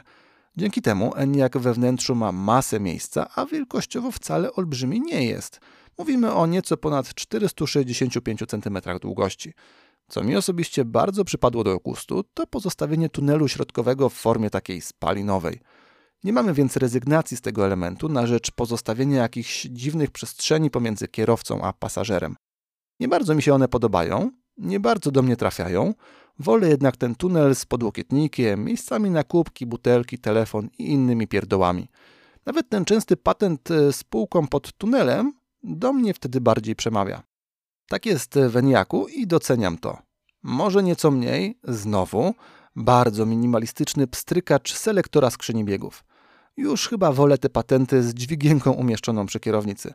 Dzięki 0.57 0.81
temu 0.81 1.13
Enyaq 1.15 1.59
we 1.59 1.73
wnętrzu 1.73 2.15
ma 2.15 2.31
masę 2.31 2.79
miejsca, 2.79 3.29
a 3.35 3.45
wielkościowo 3.45 4.11
wcale 4.11 4.53
olbrzymi 4.53 5.01
nie 5.01 5.25
jest. 5.25 5.59
Mówimy 5.97 6.33
o 6.33 6.47
nieco 6.47 6.77
ponad 6.77 7.13
465 7.13 8.39
cm 8.47 8.77
długości. 9.01 9.53
Co 10.07 10.23
mi 10.23 10.35
osobiście 10.35 10.85
bardzo 10.85 11.25
przypadło 11.25 11.63
do 11.63 11.79
gustu, 11.79 12.23
to 12.33 12.47
pozostawienie 12.47 13.09
tunelu 13.09 13.47
środkowego 13.47 14.09
w 14.09 14.13
formie 14.13 14.49
takiej 14.49 14.81
spalinowej. 14.81 15.59
Nie 16.23 16.33
mamy 16.33 16.53
więc 16.53 16.77
rezygnacji 16.77 17.37
z 17.37 17.41
tego 17.41 17.65
elementu 17.65 18.09
na 18.09 18.27
rzecz 18.27 18.51
pozostawienia 18.51 19.21
jakichś 19.21 19.61
dziwnych 19.63 20.11
przestrzeni 20.11 20.71
pomiędzy 20.71 21.07
kierowcą 21.07 21.61
a 21.61 21.73
pasażerem. 21.73 22.35
Nie 22.99 23.07
bardzo 23.07 23.35
mi 23.35 23.41
się 23.41 23.53
one 23.53 23.67
podobają, 23.67 24.31
nie 24.57 24.79
bardzo 24.79 25.11
do 25.11 25.21
mnie 25.21 25.35
trafiają. 25.35 25.93
Wolę 26.39 26.69
jednak 26.69 26.97
ten 26.97 27.15
tunel 27.15 27.55
z 27.55 27.65
podłokietnikiem, 27.65 28.63
miejscami 28.63 29.09
na 29.09 29.23
kubki, 29.23 29.65
butelki, 29.65 30.19
telefon 30.19 30.69
i 30.77 30.91
innymi 30.91 31.27
pierdołami. 31.27 31.87
Nawet 32.45 32.69
ten 32.69 32.85
częsty 32.85 33.17
patent 33.17 33.71
e, 33.71 33.93
z 33.93 34.03
półką 34.03 34.47
pod 34.47 34.73
tunelem 34.73 35.33
do 35.63 35.93
mnie 35.93 36.13
wtedy 36.13 36.41
bardziej 36.41 36.75
przemawia. 36.75 37.23
Tak 37.87 38.05
jest 38.05 38.39
w 38.49 38.57
Eniaku 38.57 39.07
i 39.07 39.27
doceniam 39.27 39.77
to. 39.77 39.97
Może 40.43 40.83
nieco 40.83 41.11
mniej, 41.11 41.59
znowu, 41.63 42.33
bardzo 42.75 43.25
minimalistyczny 43.25 44.07
pstrykacz 44.07 44.73
selektora 44.73 45.29
skrzyni 45.29 45.65
biegów. 45.65 46.03
Już 46.57 46.87
chyba 46.87 47.11
wolę 47.11 47.37
te 47.37 47.49
patenty 47.49 48.03
z 48.03 48.13
dźwigienką 48.13 48.71
umieszczoną 48.71 49.25
przy 49.25 49.39
kierownicy 49.39 49.93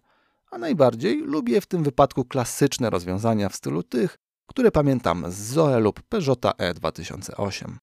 a 0.50 0.58
najbardziej 0.58 1.18
lubię 1.18 1.60
w 1.60 1.66
tym 1.66 1.82
wypadku 1.82 2.24
klasyczne 2.24 2.90
rozwiązania 2.90 3.48
w 3.48 3.56
stylu 3.56 3.82
tych, 3.82 4.18
które 4.46 4.70
pamiętam 4.70 5.24
z 5.30 5.34
Zoe 5.34 5.80
lub 5.80 6.02
Peugeota 6.02 6.50
E2008. 6.50 7.76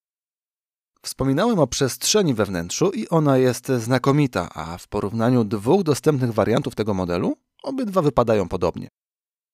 Wspominałem 1.02 1.60
o 1.60 1.68
przestrzeni 1.68 2.34
we 2.34 2.46
wnętrzu 2.46 2.92
i 2.92 3.10
ona 3.10 3.38
jest 3.38 3.68
znakomita, 3.68 4.50
a 4.54 4.78
w 4.78 4.88
porównaniu 4.88 5.44
dwóch 5.44 5.84
dostępnych 5.84 6.34
wariantów 6.34 6.76
tego 6.76 6.94
modelu 6.94 7.38
obydwa 7.64 8.02
wypadają 8.02 8.50
podobnie. 8.50 8.88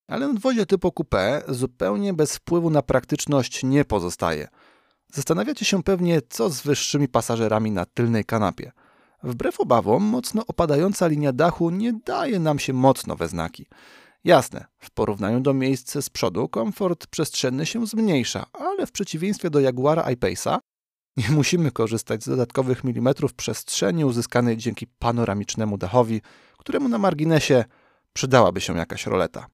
Ale 0.08 0.27
nadwozie 0.27 0.65
typu 0.65 0.88
coupé 0.88 1.41
zupełnie 1.48 2.13
bez 2.13 2.36
wpływu 2.36 2.70
na 2.70 2.82
praktyczność 2.82 3.63
nie 3.63 3.86
pozostaje. 3.86 4.48
Zastanawiacie 5.13 5.65
się 5.65 5.84
pewnie, 5.84 6.22
co 6.29 6.50
z 6.50 6.62
wyższymi 6.62 7.08
pasażerami 7.08 7.72
na 7.72 7.86
tylnej 7.86 8.25
kanapie. 8.25 8.72
Wbrew 9.24 9.60
obawom, 9.60 10.03
mocno 10.03 10.44
opadająca 10.48 11.08
linia 11.08 11.34
dachu 11.34 11.70
nie 11.70 11.94
daje 11.94 12.39
nam 12.39 12.60
się 12.60 12.74
mocno 12.74 13.15
we 13.15 13.27
znaki. 13.27 13.68
Jasne, 14.24 14.65
w 14.80 14.92
porównaniu 14.92 15.39
do 15.39 15.53
miejsc 15.53 15.98
z 16.01 16.10
przodu 16.10 16.50
komfort 16.50 17.08
przestrzenny 17.08 17.65
się 17.65 17.88
zmniejsza, 17.88 18.46
ale 18.53 18.88
w 18.88 18.92
przeciwieństwie 18.92 19.50
do 19.50 19.60
Jaguara 19.60 20.12
I-Pace'a 20.12 20.60
nie 21.18 21.30
musimy 21.30 21.72
korzystać 21.72 22.24
z 22.24 22.30
dodatkowych 22.30 22.84
milimetrów 22.84 23.34
przestrzeni 23.34 24.06
uzyskanej 24.06 24.58
dzięki 24.58 24.88
panoramicznemu 24.88 25.77
dachowi, 25.77 26.22
któremu 26.58 26.89
na 26.89 26.98
marginesie 26.98 27.65
przydałaby 28.13 28.62
się 28.62 28.77
jakaś 28.77 29.06
roleta. 29.06 29.48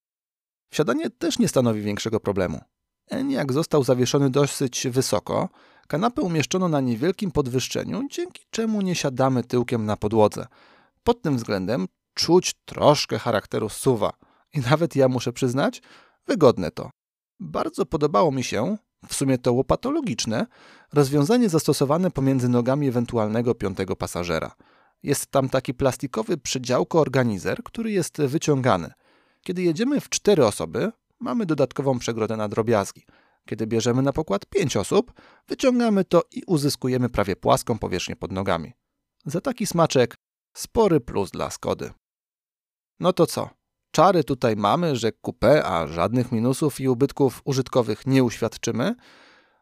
Wsiadanie 0.72 1.10
też 1.10 1.40
nie 1.40 1.48
stanowi 1.48 1.82
większego 1.82 2.20
problemu. 2.20 2.62
Eniak 3.10 3.54
został 3.54 3.84
zawieszony 3.84 4.30
dosyć 4.30 4.88
wysoko, 4.88 5.50
kanapę 5.89 6.22
umieszczono 6.22 6.69
na 6.69 6.81
niewielkim 6.81 7.31
podwyższeniu, 7.31 8.08
dzięki 8.12 8.43
czemu 8.50 8.81
nie 8.81 8.96
siadamy 8.96 9.43
tyłkiem 9.43 9.86
na 9.86 9.98
podłodze. 9.98 10.48
Pod 11.03 11.22
tym 11.22 11.38
względem 11.38 11.88
czuć 12.13 12.53
troszkę 12.65 13.19
charakteru 13.19 13.69
suwa. 13.69 14.12
I 14.53 14.60
nawet 14.60 14.96
ja 14.96 15.08
muszę 15.08 15.34
przyznać, 15.34 15.81
wygodne 16.27 16.72
to. 16.72 16.89
Bardzo 17.39 17.86
podobało 17.86 18.31
mi 18.31 18.43
się, 18.43 18.77
w 19.08 19.15
sumie 19.15 19.38
to 19.38 19.53
łopatologiczne, 19.53 20.48
rozwiązanie 20.93 21.50
zastosowane 21.50 22.12
pomiędzy 22.12 22.50
nogami 22.50 22.88
ewentualnego 22.88 23.55
piątego 23.55 23.96
pasażera. 23.96 24.55
Jest 25.03 25.27
tam 25.27 25.50
taki 25.50 25.74
plastikowy 25.74 26.38
przydziałko-organizer, 26.38 27.63
który 27.63 27.91
jest 27.91 28.22
wyciągany. 28.22 28.91
Kiedy 29.41 29.62
jedziemy 29.62 30.01
w 30.01 30.10
cztery 30.10 30.46
osoby, 30.46 30.91
mamy 31.19 31.46
dodatkową 31.46 32.00
przegrodę 32.00 32.38
na 32.38 32.48
drobiazgi. 32.48 33.05
Kiedy 33.50 33.68
bierzemy 33.68 34.01
na 34.01 34.13
pokład 34.13 34.46
pięć 34.46 34.77
osób, 34.77 35.13
wyciągamy 35.48 36.06
to 36.06 36.24
i 36.32 36.44
uzyskujemy 36.48 37.10
prawie 37.10 37.36
płaską 37.36 37.79
powierzchnię 37.79 38.15
pod 38.15 38.32
nogami. 38.32 38.74
Za 39.25 39.41
taki 39.41 39.68
smaczek 39.68 40.15
spory 40.53 41.00
plus 41.00 41.32
dla 41.32 41.50
Skody. 41.50 41.91
No 43.00 43.13
to 43.13 43.25
co? 43.27 43.50
Czary 43.91 44.24
tutaj 44.24 44.56
mamy, 44.56 44.96
że 44.96 45.12
kupę, 45.12 45.65
a 45.65 45.88
żadnych 45.88 46.32
minusów 46.32 46.79
i 46.79 46.88
ubytków 46.88 47.41
użytkowych 47.46 48.08
nie 48.08 48.24
uświadczymy? 48.24 48.96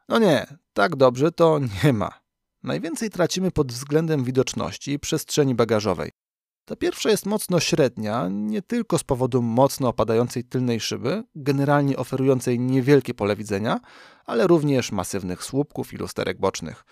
No 0.10 0.20
nie, 0.20 0.46
tak 0.74 0.96
dobrze 0.96 1.32
to 1.32 1.60
nie 1.84 1.94
ma. 1.94 2.20
Najwięcej 2.64 3.10
tracimy 3.10 3.52
pod 3.52 3.72
względem 3.72 4.24
widoczności 4.24 4.92
i 4.92 5.00
przestrzeni 5.00 5.56
bagażowej. 5.56 6.12
Ta 6.68 6.76
pierwsza 6.76 7.10
jest 7.10 7.26
mocno 7.26 7.60
średnia, 7.60 8.28
nie 8.30 8.62
tylko 8.62 8.98
z 8.98 9.04
powodu 9.04 9.42
mocno 9.42 9.90
opadającej 9.90 10.44
tylnej 10.44 10.80
szyby, 10.80 11.24
generalnie 11.36 11.98
oferującej 11.98 12.60
niewielkie 12.60 13.14
pole 13.14 13.36
widzenia, 13.36 13.80
ale 14.26 14.48
również 14.48 14.92
masywnych 14.92 15.44
słupków 15.44 15.94
i 15.94 15.98
lusterek 15.98 16.40
bocznych. 16.40 16.86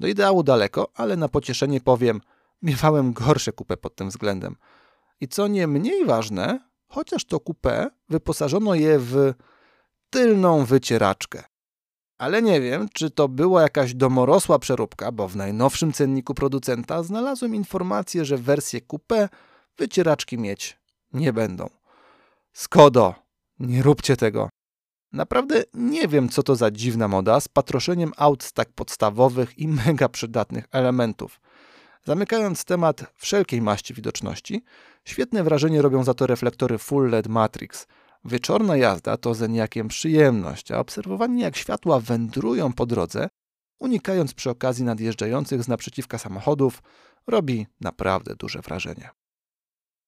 Do 0.00 0.08
ideału 0.08 0.42
daleko, 0.42 0.90
ale 0.94 1.16
na 1.16 1.28
pocieszenie 1.28 1.80
powiem, 1.80 2.20
miewałem 2.62 3.12
gorsze 3.12 3.52
kupę 3.52 3.76
pod 3.76 3.94
tym 3.94 4.08
względem. 4.08 4.56
I 5.20 5.28
co 5.28 5.48
nie 5.48 5.66
mniej 5.66 6.04
ważne, 6.04 6.60
chociaż 6.88 7.24
to 7.24 7.36
coupé 7.36 7.90
wyposażono 8.08 8.74
je 8.74 8.98
w 8.98 9.34
tylną 10.10 10.64
wycieraczkę. 10.64 11.44
Ale 12.20 12.42
nie 12.42 12.60
wiem, 12.60 12.88
czy 12.92 13.10
to 13.10 13.28
była 13.28 13.62
jakaś 13.62 13.94
domorosła 13.94 14.58
przeróbka, 14.58 15.12
bo 15.12 15.28
w 15.28 15.36
najnowszym 15.36 15.92
cenniku 15.92 16.34
producenta 16.34 17.02
znalazłem 17.02 17.54
informację, 17.54 18.24
że 18.24 18.38
wersje 18.38 18.80
coupé 18.80 19.28
wycieraczki 19.78 20.38
mieć 20.38 20.78
nie 21.12 21.32
będą. 21.32 21.70
Skodo, 22.52 23.14
nie 23.58 23.82
róbcie 23.82 24.16
tego. 24.16 24.48
Naprawdę 25.12 25.64
nie 25.74 26.08
wiem, 26.08 26.28
co 26.28 26.42
to 26.42 26.56
za 26.56 26.70
dziwna 26.70 27.08
moda 27.08 27.40
z 27.40 27.48
patroszeniem 27.48 28.12
aut 28.16 28.42
z 28.44 28.52
tak 28.52 28.72
podstawowych 28.72 29.58
i 29.58 29.68
mega 29.86 30.08
przydatnych 30.08 30.64
elementów. 30.72 31.40
Zamykając 32.04 32.64
temat 32.64 33.12
wszelkiej 33.16 33.62
maści 33.62 33.94
widoczności, 33.94 34.64
świetne 35.04 35.44
wrażenie 35.44 35.82
robią 35.82 36.04
za 36.04 36.14
to 36.14 36.26
reflektory 36.26 36.78
Full 36.78 37.10
LED 37.10 37.28
Matrix. 37.28 37.86
Wieczorna 38.24 38.76
jazda 38.76 39.16
to 39.16 39.34
zeniakiem 39.34 39.88
przyjemność, 39.88 40.70
a 40.70 40.78
obserwowanie 40.78 41.42
jak 41.42 41.56
światła 41.56 42.00
wędrują 42.00 42.72
po 42.72 42.86
drodze, 42.86 43.28
unikając 43.80 44.34
przy 44.34 44.50
okazji 44.50 44.84
nadjeżdżających 44.84 45.62
z 45.62 45.68
naprzeciwka 45.68 46.18
samochodów, 46.18 46.82
robi 47.26 47.66
naprawdę 47.80 48.34
duże 48.34 48.60
wrażenie. 48.60 49.10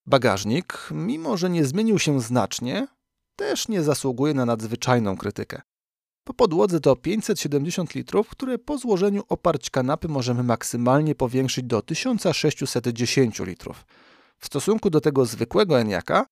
Bagażnik, 0.06 0.88
mimo 0.90 1.36
że 1.36 1.50
nie 1.50 1.64
zmienił 1.64 1.98
się 1.98 2.20
znacznie, 2.20 2.88
też 3.36 3.68
nie 3.68 3.82
zasługuje 3.82 4.34
na 4.34 4.46
nadzwyczajną 4.46 5.16
krytykę. 5.16 5.62
Po 6.24 6.34
podłodze 6.34 6.80
to 6.80 6.96
570 6.96 7.94
litrów, 7.94 8.28
które 8.28 8.58
po 8.58 8.78
złożeniu 8.78 9.22
oparć 9.28 9.70
kanapy 9.70 10.08
możemy 10.08 10.42
maksymalnie 10.42 11.14
powiększyć 11.14 11.64
do 11.64 11.82
1610 11.82 13.40
litrów. 13.40 13.84
W 14.38 14.46
stosunku 14.46 14.90
do 14.90 15.00
tego 15.00 15.24
zwykłego 15.24 15.80
Eniaka 15.80 16.26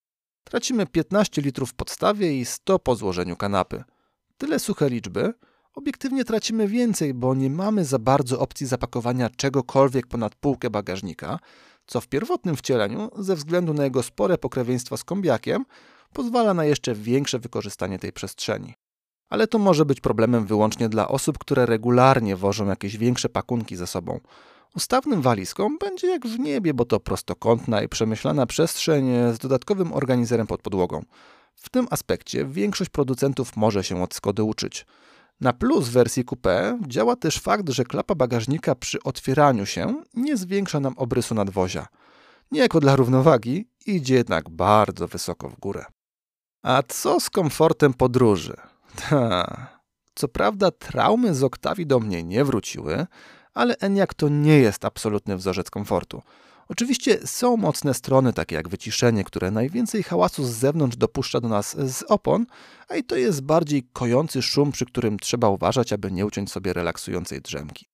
tracimy 0.44 0.86
15 0.86 1.42
litrów 1.42 1.70
w 1.70 1.74
podstawie 1.74 2.40
i 2.40 2.44
100 2.44 2.78
po 2.78 2.94
złożeniu 2.94 3.36
kanapy. 3.36 3.84
Tyle 4.38 4.58
suche 4.58 4.88
liczby, 4.88 5.34
obiektywnie 5.74 6.24
tracimy 6.24 6.68
więcej, 6.68 7.14
bo 7.14 7.34
nie 7.34 7.50
mamy 7.50 7.84
za 7.84 7.98
bardzo 7.98 8.40
opcji 8.40 8.66
zapakowania 8.66 9.30
czegokolwiek 9.30 10.06
ponad 10.06 10.34
półkę 10.34 10.70
bagażnika, 10.70 11.38
co 11.86 12.00
w 12.00 12.08
pierwotnym 12.08 12.56
wcieleniu, 12.56 13.10
ze 13.18 13.36
względu 13.36 13.74
na 13.74 13.84
jego 13.84 14.02
spore 14.02 14.38
pokrewieństwo 14.38 14.96
z 14.96 15.04
kombiakiem, 15.04 15.64
pozwala 16.12 16.54
na 16.54 16.64
jeszcze 16.64 16.94
większe 16.94 17.38
wykorzystanie 17.38 17.98
tej 17.98 18.12
przestrzeni 18.12 18.74
ale 19.30 19.46
to 19.46 19.58
może 19.58 19.84
być 19.84 20.00
problemem 20.00 20.46
wyłącznie 20.46 20.88
dla 20.88 21.08
osób, 21.08 21.38
które 21.38 21.66
regularnie 21.66 22.36
wożą 22.36 22.66
jakieś 22.66 22.96
większe 22.96 23.28
pakunki 23.28 23.76
ze 23.76 23.86
sobą. 23.86 24.20
Ustawnym 24.76 25.22
walizką 25.22 25.78
będzie 25.78 26.06
jak 26.06 26.26
w 26.26 26.38
niebie, 26.38 26.74
bo 26.74 26.84
to 26.84 27.00
prostokątna 27.00 27.82
i 27.82 27.88
przemyślana 27.88 28.46
przestrzeń 28.46 29.06
z 29.34 29.38
dodatkowym 29.38 29.92
organizerem 29.92 30.46
pod 30.46 30.62
podłogą. 30.62 31.04
W 31.54 31.68
tym 31.68 31.86
aspekcie 31.90 32.44
większość 32.44 32.90
producentów 32.90 33.56
może 33.56 33.84
się 33.84 34.02
od 34.02 34.14
Skody 34.14 34.42
uczyć. 34.42 34.86
Na 35.40 35.52
plus 35.52 35.88
wersji 35.88 36.24
coupé 36.24 36.78
działa 36.86 37.16
też 37.16 37.38
fakt, 37.38 37.68
że 37.68 37.84
klapa 37.84 38.14
bagażnika 38.14 38.74
przy 38.74 39.02
otwieraniu 39.02 39.66
się 39.66 40.02
nie 40.14 40.36
zwiększa 40.36 40.80
nam 40.80 40.94
obrysu 40.96 41.34
nadwozia. 41.34 41.86
Niejako 42.50 42.80
dla 42.80 42.96
równowagi 42.96 43.68
idzie 43.86 44.14
jednak 44.14 44.50
bardzo 44.50 45.08
wysoko 45.08 45.48
w 45.48 45.58
górę. 45.58 45.84
A 46.62 46.82
co 46.88 47.20
z 47.20 47.30
komfortem 47.30 47.94
podróży? 47.94 48.56
Ta. 49.08 49.80
Co 50.14 50.28
prawda 50.28 50.70
traumy 50.70 51.34
z 51.34 51.42
Oktawi 51.42 51.86
do 51.86 52.00
mnie 52.00 52.22
nie 52.22 52.44
wróciły, 52.44 53.06
ale 53.54 53.76
Eniak 53.76 54.14
to 54.14 54.28
nie 54.28 54.58
jest 54.58 54.84
absolutny 54.84 55.36
wzorzec 55.36 55.70
komfortu. 55.70 56.22
Oczywiście 56.68 57.18
są 57.26 57.56
mocne 57.56 57.94
strony, 57.94 58.32
takie 58.32 58.56
jak 58.56 58.68
wyciszenie, 58.68 59.24
które 59.24 59.50
najwięcej 59.50 60.02
hałasu 60.02 60.44
z 60.44 60.50
zewnątrz 60.50 60.96
dopuszcza 60.96 61.40
do 61.40 61.48
nas 61.48 61.76
z 61.76 62.02
opon, 62.02 62.46
a 62.88 62.96
i 62.96 63.04
to 63.04 63.16
jest 63.16 63.40
bardziej 63.40 63.82
kojący 63.92 64.42
szum, 64.42 64.72
przy 64.72 64.86
którym 64.86 65.18
trzeba 65.18 65.48
uważać, 65.48 65.92
aby 65.92 66.10
nie 66.10 66.26
uciąć 66.26 66.52
sobie 66.52 66.72
relaksującej 66.72 67.40
drzemki. 67.40 67.86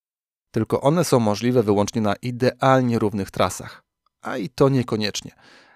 Tylko 0.50 0.80
one 0.80 1.04
są 1.04 1.20
możliwe 1.20 1.62
wyłącznie 1.62 2.00
na 2.00 2.14
idealnie 2.16 2.98
równych 2.98 3.30
trasach. 3.30 3.84
A 4.22 4.36
i 4.36 4.48
to 4.48 4.68
niekoniecznie. 4.68 5.30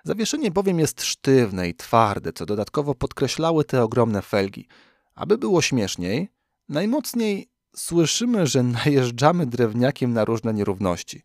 Zawieszenie 0.05 0.51
bowiem 0.51 0.79
jest 0.79 1.03
sztywne 1.03 1.69
i 1.69 1.75
twarde, 1.75 2.33
co 2.33 2.47
dodatkowo 2.47 2.95
podkreślały 2.95 3.65
te 3.65 3.83
ogromne 3.83 4.23
felgi– 4.23 4.69
aby 5.21 5.39
było 5.39 5.63
śmieszniej, 5.63 6.29
najmocniej 6.69 7.50
słyszymy, 7.77 8.47
że 8.47 8.63
najeżdżamy 8.63 9.47
drewniakiem 9.47 10.13
na 10.13 10.25
różne 10.25 10.55
nierówności. 10.55 11.23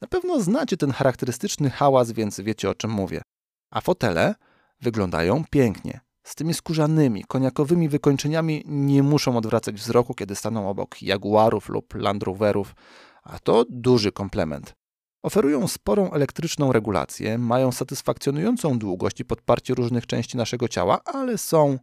Na 0.00 0.08
pewno 0.08 0.40
znacie 0.40 0.76
ten 0.76 0.90
charakterystyczny 0.90 1.70
hałas, 1.70 2.12
więc 2.12 2.40
wiecie 2.40 2.70
o 2.70 2.74
czym 2.74 2.90
mówię. 2.90 3.22
A 3.70 3.80
fotele 3.80 4.34
wyglądają 4.80 5.44
pięknie. 5.50 6.00
Z 6.22 6.34
tymi 6.34 6.54
skórzanymi, 6.54 7.24
koniakowymi 7.28 7.88
wykończeniami 7.88 8.62
nie 8.66 9.02
muszą 9.02 9.36
odwracać 9.36 9.74
wzroku, 9.74 10.14
kiedy 10.14 10.34
staną 10.34 10.68
obok 10.68 11.02
Jaguarów 11.02 11.68
lub 11.68 11.94
Land 11.94 12.22
Roverów, 12.22 12.74
a 13.22 13.38
to 13.38 13.64
duży 13.70 14.12
komplement. 14.12 14.74
Oferują 15.22 15.68
sporą 15.68 16.10
elektryczną 16.12 16.72
regulację, 16.72 17.38
mają 17.38 17.72
satysfakcjonującą 17.72 18.78
długość 18.78 19.20
i 19.20 19.24
podparcie 19.24 19.74
różnych 19.74 20.06
części 20.06 20.36
naszego 20.36 20.68
ciała, 20.68 21.00
ale 21.04 21.38
są 21.38 21.78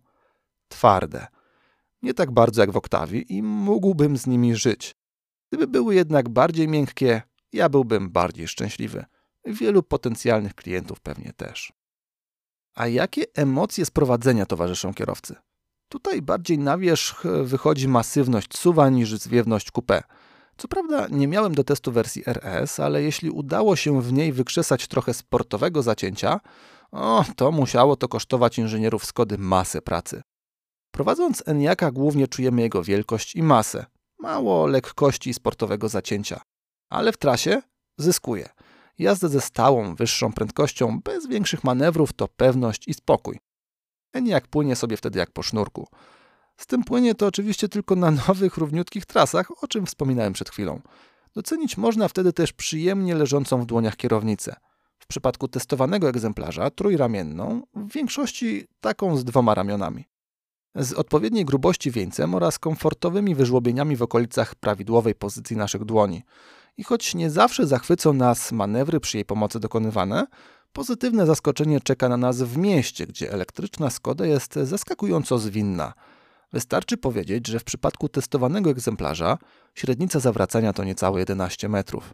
twarde 0.68 1.28
nie 2.04 2.14
tak 2.14 2.32
bardzo 2.32 2.62
jak 2.62 2.72
w 2.72 2.78
Oktawi 2.78 3.34
i 3.34 3.44
mógłbym 3.44 4.18
z 4.18 4.28
nimi 4.28 4.56
żyć. 4.56 4.96
Gdyby 5.52 5.68
były 5.68 5.96
jednak 5.96 6.30
bardziej 6.30 6.68
miękkie, 6.68 7.22
ja 7.54 7.70
byłbym 7.70 8.10
bardziej 8.10 8.48
szczęśliwy. 8.48 9.06
Wielu 9.46 9.84
potencjalnych 9.84 10.56
klientów 10.56 11.00
pewnie 11.00 11.34
też. 11.34 11.74
A 12.76 12.88
jakie 12.88 13.24
emocje 13.36 13.86
sprowadzenia 13.86 14.46
towarzyszą 14.46 14.94
kierowcy? 14.94 15.36
Tutaj 15.90 16.22
bardziej 16.22 16.60
na 16.60 16.78
wierzch 16.78 17.24
wychodzi 17.44 17.88
masywność 17.88 18.58
suwa 18.58 18.90
niż 18.90 19.16
zwiewność 19.16 19.72
coupé. 19.72 20.04
Co 20.58 20.68
prawda 20.68 21.08
nie 21.08 21.28
miałem 21.28 21.56
do 21.56 21.64
testu 21.64 21.92
wersji 21.92 22.24
RS, 22.26 22.80
ale 22.80 23.04
jeśli 23.04 23.30
udało 23.30 23.76
się 23.76 24.02
w 24.02 24.14
niej 24.14 24.34
wykrzesać 24.34 24.88
trochę 24.88 25.14
sportowego 25.14 25.84
zacięcia, 25.84 26.40
o, 26.92 27.26
to 27.36 27.52
musiało 27.52 27.96
to 27.96 28.08
kosztować 28.08 28.58
inżynierów 28.58 29.06
Skody 29.06 29.38
masę 29.38 29.82
pracy. 29.82 30.22
Prowadząc 30.94 31.44
Eniaka 31.46 31.92
głównie 31.92 32.28
czujemy 32.28 32.62
jego 32.62 32.84
wielkość 32.84 33.36
i 33.36 33.44
masę. 33.44 33.86
Mało 34.20 34.68
lekkości 34.68 35.30
i 35.30 35.34
sportowego 35.34 35.90
zacięcia. 35.90 36.42
Ale 36.90 37.12
w 37.12 37.18
trasie 37.18 37.62
zyskuje. 37.98 38.50
Jazda 39.00 39.28
ze 39.28 39.42
stałą, 39.42 39.96
wyższą 39.96 40.34
prędkością, 40.34 41.00
bez 41.02 41.28
większych 41.28 41.64
manewrów 41.64 42.14
to 42.14 42.28
pewność 42.28 42.88
i 42.88 42.94
spokój. 42.94 43.40
Eniak 44.14 44.48
płynie 44.48 44.76
sobie 44.76 44.98
wtedy 44.98 45.20
jak 45.20 45.32
po 45.32 45.44
sznurku. 45.44 45.88
Z 46.58 46.66
tym 46.68 46.84
płynie 46.84 47.16
to 47.16 47.28
oczywiście 47.28 47.70
tylko 47.70 47.96
na 47.96 48.12
nowych, 48.28 48.58
równiutkich 48.58 49.06
trasach, 49.06 49.64
o 49.64 49.68
czym 49.68 49.86
wspominałem 49.86 50.34
przed 50.34 50.50
chwilą. 50.50 50.82
Docenić 51.36 51.78
można 51.78 52.08
wtedy 52.08 52.34
też 52.34 52.54
przyjemnie 52.54 53.16
leżącą 53.16 53.62
w 53.62 53.66
dłoniach 53.66 53.96
kierownicę. 53.96 54.56
W 55.00 55.08
przypadku 55.08 55.48
testowanego 55.48 56.10
egzemplarza, 56.10 56.70
trójramienną, 56.70 57.62
w 57.76 57.94
większości 57.94 58.68
taką 58.82 59.18
z 59.18 59.24
dwoma 59.24 59.56
ramionami. 59.56 60.13
Z 60.76 60.94
odpowiedniej 60.94 61.46
grubości 61.46 61.92
wieńcem 61.92 62.36
oraz 62.36 62.60
komfortowymi 62.60 63.36
wyżłobieniami 63.36 63.96
w 63.96 64.02
okolicach 64.02 64.56
prawidłowej 64.56 65.16
pozycji 65.16 65.58
naszych 65.58 65.86
dłoni. 65.86 66.24
I 66.78 66.84
choć 66.84 67.16
nie 67.16 67.30
zawsze 67.30 67.68
zachwycą 67.68 68.14
nas 68.14 68.52
manewry 68.52 69.00
przy 69.00 69.18
jej 69.18 69.26
pomocy 69.26 69.60
dokonywane, 69.60 70.28
pozytywne 70.74 71.26
zaskoczenie 71.26 71.82
czeka 71.82 72.10
na 72.10 72.18
nas 72.18 72.42
w 72.42 72.58
mieście, 72.58 73.08
gdzie 73.08 73.32
elektryczna 73.32 73.90
Skoda 73.90 74.26
jest 74.26 74.54
zaskakująco 74.54 75.40
zwinna– 75.40 75.94
Wystarczy 76.54 76.98
powiedzieć, 76.98 77.48
że 77.48 77.60
w 77.60 77.64
przypadku 77.64 78.10
testowanego 78.10 78.70
egzemplarza 78.70 79.38
średnica 79.76 80.20
zawracania 80.20 80.74
to 80.74 80.84
niecałe 80.84 81.20
11 81.20 81.70
metrów. 81.70 82.14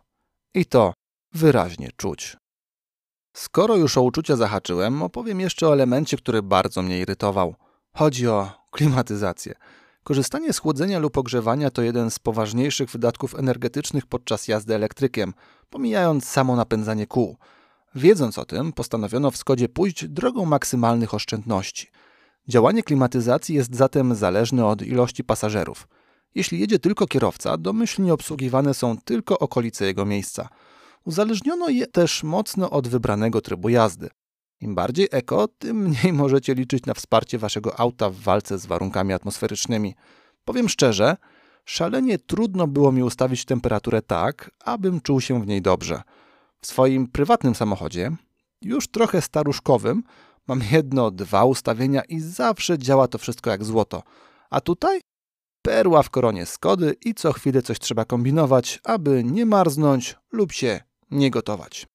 I 0.53 0.65
to 0.65 0.93
wyraźnie 1.33 1.89
czuć. 1.97 2.37
Skoro 3.33 3.75
już 3.75 3.97
o 3.97 4.01
uczucia 4.01 4.35
zahaczyłem, 4.35 5.03
opowiem 5.03 5.39
jeszcze 5.39 5.67
o 5.67 5.73
elemencie, 5.73 6.17
który 6.17 6.43
bardzo 6.43 6.81
mnie 6.81 6.99
irytował. 6.99 7.55
Chodzi 7.93 8.27
o 8.27 8.51
klimatyzację. 8.71 9.53
Korzystanie 10.03 10.53
z 10.53 10.59
chłodzenia 10.59 10.99
lub 10.99 11.17
ogrzewania 11.17 11.71
to 11.71 11.81
jeden 11.81 12.11
z 12.11 12.19
poważniejszych 12.19 12.89
wydatków 12.89 13.35
energetycznych 13.35 14.05
podczas 14.05 14.47
jazdy 14.47 14.75
elektrykiem, 14.75 15.33
pomijając 15.69 16.25
samo 16.25 16.55
napędzanie 16.55 17.07
kół. 17.07 17.37
Wiedząc 17.95 18.37
o 18.37 18.45
tym, 18.45 18.73
postanowiono 18.73 19.31
w 19.31 19.37
Skodzie 19.37 19.69
pójść 19.69 20.07
drogą 20.07 20.45
maksymalnych 20.45 21.13
oszczędności– 21.13 21.87
Działanie 22.49 22.83
klimatyzacji 22.83 23.55
jest 23.55 23.75
zatem 23.75 24.15
zależne 24.15 24.65
od 24.65 24.81
ilości 24.81 25.23
pasażerów. 25.23 25.87
Jeśli 26.35 26.59
jedzie 26.59 26.79
tylko 26.79 27.07
kierowca, 27.07 27.57
domyślnie 27.57 28.13
obsługiwane 28.13 28.73
są 28.73 28.97
tylko 28.97 29.39
okolice 29.39 29.85
jego 29.85 30.05
miejsca. 30.05 30.49
Uzależniono 31.05 31.69
je 31.69 31.87
też 31.87 32.23
mocno 32.23 32.69
od 32.69 32.87
wybranego 32.87 33.41
trybu 33.41 33.69
jazdy. 33.69 34.09
Im 34.61 34.75
bardziej 34.75 35.07
eko, 35.11 35.47
tym 35.47 35.77
mniej 35.87 36.13
możecie 36.13 36.53
liczyć 36.53 36.85
na 36.85 36.93
wsparcie 36.93 37.37
waszego 37.37 37.79
auta 37.79 38.09
w 38.09 38.15
walce 38.15 38.59
z 38.59 38.65
warunkami 38.65 39.13
atmosferycznymi. 39.13 39.95
Powiem 40.45 40.69
szczerze, 40.69 41.17
szalenie 41.65 42.17
trudno 42.17 42.67
było 42.67 42.91
mi 42.91 43.03
ustawić 43.03 43.45
temperaturę 43.45 44.01
tak, 44.01 44.51
abym 44.65 45.01
czuł 45.01 45.21
się 45.21 45.41
w 45.41 45.47
niej 45.47 45.61
dobrze. 45.61 46.01
W 46.61 46.67
swoim 46.67 47.07
prywatnym 47.07 47.55
samochodzie, 47.55 48.11
już 48.61 48.87
trochę 48.87 49.21
staruszkowym, 49.21 50.03
Mam 50.49 50.61
jedno, 50.71 51.11
dwa 51.11 51.45
ustawienia 51.45 52.01
i 52.01 52.19
zawsze 52.19 52.77
działa 52.77 53.07
to 53.07 53.17
wszystko 53.17 53.49
jak 53.49 53.63
złoto. 53.63 54.03
A 54.49 54.61
tutaj? 54.61 55.01
Perła 55.61 56.03
w 56.03 56.09
koronie 56.09 56.45
Skody 56.45 56.95
i 57.05 57.13
co 57.13 57.33
chwilę 57.33 57.61
coś 57.61 57.79
trzeba 57.79 58.05
kombinować, 58.05 58.79
aby 58.83 59.23
nie 59.23 59.45
marznąć 59.45 60.15
lub 60.31 60.51
się 60.51 60.81
nie 61.11 61.31
gotować. 61.31 61.87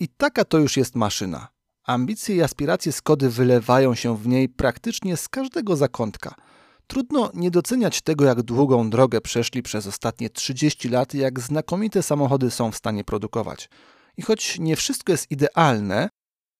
I 0.00 0.08
taka 0.08 0.44
to 0.44 0.58
już 0.58 0.76
jest 0.76 0.94
maszyna. 0.94 1.48
Ambicje 1.84 2.36
i 2.36 2.42
aspiracje 2.42 2.92
Skody 2.92 3.30
wylewają 3.30 3.94
się 3.94 4.16
w 4.16 4.26
niej 4.26 4.48
praktycznie 4.48 5.16
z 5.16 5.28
każdego 5.28 5.76
zakątka. 5.76 6.34
Trudno 6.86 7.30
nie 7.34 7.50
doceniać 7.50 8.02
tego, 8.02 8.24
jak 8.24 8.42
długą 8.42 8.90
drogę 8.90 9.20
przeszli 9.20 9.62
przez 9.62 9.86
ostatnie 9.86 10.30
30 10.30 10.88
lat 10.88 11.14
i 11.14 11.18
jak 11.18 11.40
znakomite 11.40 12.02
samochody 12.02 12.50
są 12.50 12.70
w 12.70 12.76
stanie 12.76 13.04
produkować. 13.04 13.68
I 14.16 14.22
choć 14.22 14.58
nie 14.58 14.76
wszystko 14.76 15.12
jest 15.12 15.30
idealne, 15.30 16.08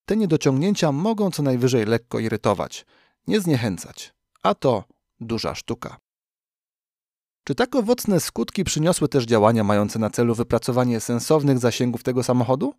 te 0.05 0.17
niedociągnięcia 0.17 0.91
mogą 0.91 1.31
co 1.31 1.43
najwyżej 1.43 1.85
lekko 1.85 2.19
irytować, 2.19 2.85
nie 3.27 3.41
zniechęcać, 3.41 4.13
a 4.43 4.55
to 4.55 4.83
duża 5.19 5.55
sztuka. 5.55 5.97
Czy 7.43 7.55
tak 7.55 7.75
owocne 7.75 8.19
skutki 8.19 8.63
przyniosły 8.63 9.07
też 9.07 9.25
działania 9.25 9.63
mające 9.63 9.99
na 9.99 10.09
celu 10.09 10.35
wypracowanie 10.35 10.99
sensownych 10.99 11.59
zasięgów 11.59 12.03
tego 12.03 12.23
samochodu? 12.23 12.73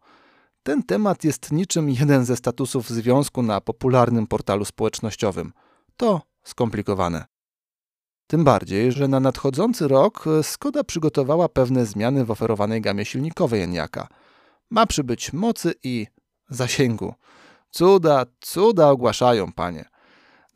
Ten 0.63 0.83
temat 0.83 1.25
jest 1.25 1.53
niczym 1.53 1.91
jeden 1.91 2.25
ze 2.25 2.37
statusów 2.37 2.91
związku 2.91 3.43
na 3.43 3.61
popularnym 3.61 4.27
portalu 4.27 4.65
społecznościowym. 4.65 5.53
To 5.97 6.23
skomplikowane. 6.43 7.25
Tym 8.27 8.45
bardziej, 8.45 8.93
że 8.93 9.09
na 9.09 9.21
nadchodzący 9.21 9.89
rok 9.89 10.25
Skoda 10.43 10.85
przygotowała 10.85 11.49
pewne 11.49 11.87
zmiany 11.87 12.25
w 12.25 12.31
oferowanej 12.31 12.81
gamie 12.81 13.05
silnikowej 13.05 13.63
Eniaka. 13.63 14.09
Ma 14.71 14.87
przybyć 14.87 15.33
mocy 15.33 15.75
i 15.85 16.07
zasięgu. 16.49 17.15
Cuda, 17.71 18.25
cuda 18.41 18.89
ogłaszają, 18.89 19.53
panie. 19.53 19.85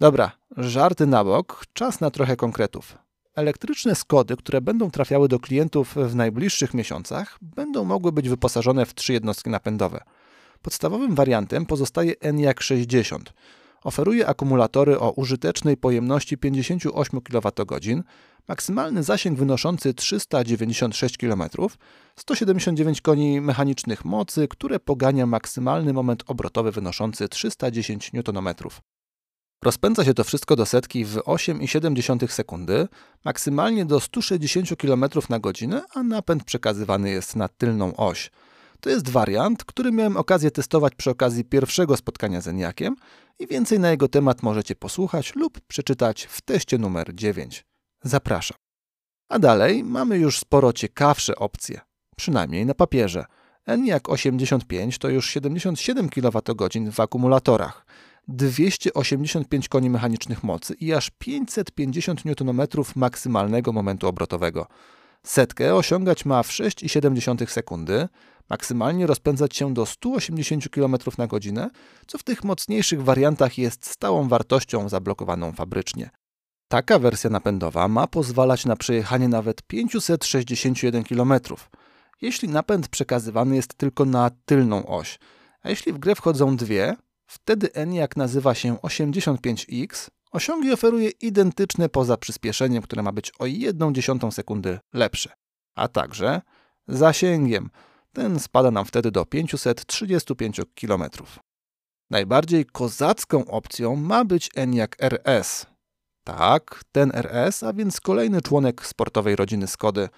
Dobra, 0.01 0.31
żarty 0.57 1.07
na 1.07 1.25
bok, 1.25 1.65
czas 1.73 2.01
na 2.01 2.11
trochę 2.11 2.37
konkretów. 2.37 2.99
Elektryczne 3.37 3.95
Skody, 3.95 4.37
które 4.37 4.61
będą 4.61 4.91
trafiały 4.91 5.29
do 5.29 5.41
klientów 5.41 5.95
w 5.95 6.15
najbliższych 6.15 6.75
miesiącach, 6.75 7.39
będą 7.43 7.85
mogły 7.85 8.13
być 8.13 8.29
wyposażone 8.29 8.87
w 8.87 8.95
trzy 8.95 9.13
jednostki 9.13 9.51
napędowe. 9.51 10.01
Podstawowym 10.63 11.15
wariantem 11.15 11.67
pozostaje 11.67 12.15
ENIAC 12.21 12.61
60. 12.61 13.33
Oferuje 13.85 14.27
akumulatory 14.27 14.99
o 14.99 15.11
użytecznej 15.11 15.77
pojemności 15.77 16.39
58 16.39 17.21
kWh, 17.21 18.03
maksymalny 18.49 19.03
zasięg 19.03 19.39
wynoszący 19.39 19.95
396 19.95 21.19
km, 21.19 21.43
179 22.17 23.01
koni 23.01 23.41
mechanicznych 23.41 24.05
mocy, 24.05 24.49
które 24.49 24.81
pogania 24.81 25.27
maksymalny 25.27 25.93
moment 25.93 26.25
obrotowy 26.27 26.73
wynoszący 26.73 27.29
310 27.29 28.11
Nm. 28.15 28.55
Rozpędza 29.65 30.05
się 30.05 30.15
to 30.15 30.25
wszystko 30.25 30.57
do 30.57 30.67
setki 30.67 31.05
w 31.05 31.15
8,7 31.15 32.29
sekundy, 32.29 32.89
maksymalnie 33.25 33.85
do 33.85 34.01
160 34.01 34.77
km 34.77 35.05
na 35.29 35.39
godzinę, 35.39 35.83
a 35.95 36.03
napęd 36.03 36.45
przekazywany 36.45 37.11
jest 37.11 37.37
na 37.37 37.49
tylną 37.49 37.97
oś. 37.97 38.31
To 38.81 38.91
jest 38.91 39.09
wariant, 39.09 39.65
który 39.65 39.93
miałem 39.93 40.17
okazję 40.17 40.51
testować 40.51 40.95
przy 40.95 41.11
okazji 41.11 41.45
pierwszego 41.45 41.97
spotkania 41.97 42.41
z 42.41 42.49
Eniakiem 42.49 42.97
i 43.39 43.47
więcej 43.47 43.81
na 43.81 43.91
jego 43.91 44.09
temat 44.09 44.43
możecie 44.43 44.75
posłuchać 44.75 45.35
lub 45.35 45.61
przeczytać 45.61 46.25
w 46.25 46.41
teście 46.41 46.79
numer 46.79 47.15
9. 47.15 47.65
Zapraszam. 48.03 48.57
A 49.29 49.39
dalej 49.39 49.85
mamy 49.85 50.19
już 50.19 50.39
sporo 50.39 50.73
ciekawsze 50.73 51.37
opcje, 51.37 51.81
przynajmniej 52.17 52.67
na 52.67 52.75
papierze. 52.75 53.25
ENIAC 53.67 54.03
85 54.07 54.99
to 54.99 55.09
już 55.09 55.31
77 55.31 56.09
kWh 56.09 56.93
w 56.93 57.01
akumulatorach, 57.01 57.87
285 58.29 59.69
koni 59.69 59.91
mechanicznych 59.91 60.45
mocy 60.45 60.75
i 60.75 60.93
aż 60.93 61.11
550 61.11 62.23
Nm 62.27 62.67
maksymalnego 62.97 63.73
momentu 63.73 64.09
obrotowego. 64.09 64.67
Setkę 65.23 65.75
osiągać 65.75 66.25
ma 66.25 66.43
w 66.43 66.49
6,7 66.49 67.47
sekundy, 67.47 68.09
maksymalnie 68.51 69.07
rozpędzać 69.07 69.57
się 69.57 69.75
do 69.75 69.87
180 69.87 70.69
km 70.69 70.97
na 71.19 71.27
godzinę, 71.27 71.71
co 72.07 72.19
w 72.19 72.23
tych 72.23 72.45
mocniejszych 72.45 73.03
wariantach 73.03 73.59
jest 73.59 73.87
stałą 73.87 74.29
wartością 74.29 74.89
zablokowaną 74.89 75.53
fabrycznie. 75.53 76.11
Taka 76.69 76.99
wersja 76.99 77.31
napędowa 77.31 77.89
ma 77.89 78.07
pozwalać 78.07 78.65
na 78.65 78.77
przejechanie 78.77 79.29
nawet 79.29 79.63
561 79.63 81.05
km, 81.05 81.33
jeśli 82.23 82.49
napęd 82.49 82.89
przekazywany 82.89 83.57
jest 83.57 83.75
tylko 83.75 84.05
na 84.05 84.31
tylną 84.45 84.87
oś, 84.87 85.19
a 85.63 85.71
jeśli 85.71 85.93
w 85.93 85.99
grę 85.99 86.15
wchodzą 86.15 86.57
dwie, 86.57 86.97
wtedy 87.27 87.73
ENIAC 87.75 88.11
nazywa 88.17 88.55
się 88.55 88.77
85X, 88.77 90.09
osiągi 90.33 90.73
oferuje 90.73 91.11
identyczne 91.11 91.89
poza 91.89 92.17
przyspieszeniem, 92.17 92.83
które 92.83 93.03
ma 93.03 93.13
być 93.13 93.33
o 93.39 93.45
1,1 93.45 94.31
sekundy 94.31 94.79
lepsze, 94.95 95.33
a 95.75 95.89
także 95.89 96.41
zasięgiem. 96.89 97.71
Ten 98.13 98.41
spada 98.41 98.71
nam 98.71 98.85
wtedy 98.85 99.11
do 99.11 99.25
535 99.25 100.61
km. 100.81 101.05
Najbardziej 102.11 102.67
kozacką 102.67 103.45
opcją 103.45 103.97
ma 103.97 104.25
być 104.25 104.51
ENIAC 104.55 104.91
RS, 104.99 105.67
tak, 106.25 106.85
ten 106.93 107.11
RS, 107.15 107.63
a 107.63 107.73
więc 107.73 108.01
kolejny 108.01 108.43
członek 108.43 108.87
sportowej 108.87 109.37
rodziny 109.37 109.67
Skody. 109.67 110.09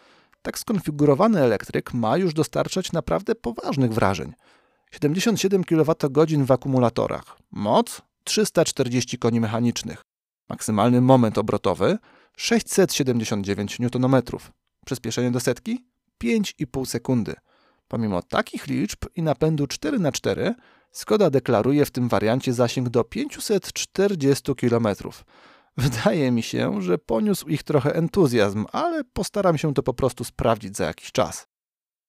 Tak 0.42 0.58
skonfigurowany 0.58 1.40
elektryk 1.40 1.94
ma 1.94 2.16
już 2.16 2.34
dostarczać 2.34 2.92
naprawdę 2.92 3.34
poważnych 3.34 3.92
wrażeń. 3.92 4.32
77 4.90 5.64
kWh 5.64 6.46
w 6.46 6.52
akumulatorach, 6.52 7.38
moc 7.50 8.02
340 8.24 9.18
koni 9.18 9.40
mechanicznych, 9.40 10.02
maksymalny 10.48 11.00
moment 11.00 11.38
obrotowy 11.38 11.98
679 12.36 13.78
Nm, 13.80 14.22
Przyspieszenie 14.86 15.30
do 15.30 15.40
setki 15.40 15.86
5,5 16.24 16.86
sekundy. 16.86 17.34
Pomimo 17.88 18.22
takich 18.22 18.66
liczb 18.66 18.98
i 19.16 19.22
napędu 19.22 19.64
4x4, 19.64 20.54
Skoda 20.92 21.30
deklaruje 21.30 21.84
w 21.84 21.90
tym 21.90 22.08
wariancie 22.08 22.52
zasięg 22.52 22.88
do 22.88 23.04
540 23.04 24.54
km. 24.54 24.88
Wydaje 25.76 26.30
mi 26.30 26.42
się, 26.42 26.82
że 26.82 26.98
poniósł 26.98 27.48
ich 27.48 27.62
trochę 27.62 27.94
entuzjazm, 27.94 28.66
ale 28.72 29.04
postaram 29.04 29.58
się 29.58 29.74
to 29.74 29.82
po 29.82 29.94
prostu 29.94 30.24
sprawdzić 30.24 30.76
za 30.76 30.84
jakiś 30.84 31.12
czas. 31.12 31.46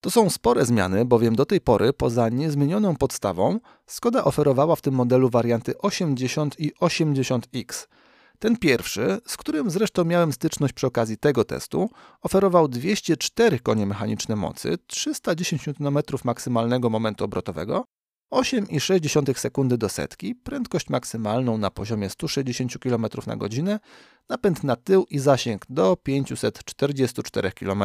To 0.01 0.12
są 0.12 0.29
spore 0.29 0.65
zmiany, 0.65 1.05
bowiem 1.05 1.35
do 1.35 1.45
tej 1.45 1.62
pory, 1.62 1.93
poza 1.93 2.29
niezmienioną 2.29 2.95
podstawą, 2.95 3.59
Skoda 3.85 4.23
oferowała 4.23 4.75
w 4.75 4.81
tym 4.81 4.93
modelu 4.93 5.29
warianty 5.29 5.77
80 5.77 6.59
i 6.59 6.73
80X. 6.73 7.88
Ten 8.39 8.57
pierwszy, 8.57 9.17
z 9.27 9.38
którym 9.38 9.69
zresztą 9.69 10.05
miałem 10.05 10.33
styczność 10.33 10.73
przy 10.73 10.88
okazji 10.88 11.17
tego 11.17 11.43
testu, 11.43 11.89
oferował 12.21 12.67
204 12.67 13.59
konie 13.59 13.85
mechaniczne 13.85 14.35
mocy, 14.35 14.77
310 14.88 15.67
Nm 15.79 15.99
maksymalnego 16.23 16.89
momentu 16.89 17.25
obrotowego 17.25 17.85
8,6 18.33 19.38
sekundy 19.38 19.77
do 19.77 19.89
setki, 19.89 20.35
prędkość 20.35 20.89
maksymalną 20.89 21.57
na 21.57 21.71
poziomie 21.71 22.09
160 22.09 22.79
km 22.79 23.05
na 23.27 23.35
godzinę, 23.35 23.79
napęd 24.29 24.63
na 24.63 24.75
tył 24.75 25.05
i 25.09 25.19
zasięg 25.19 25.65
do 25.69 25.95
544 25.95 27.51
km. 27.51 27.83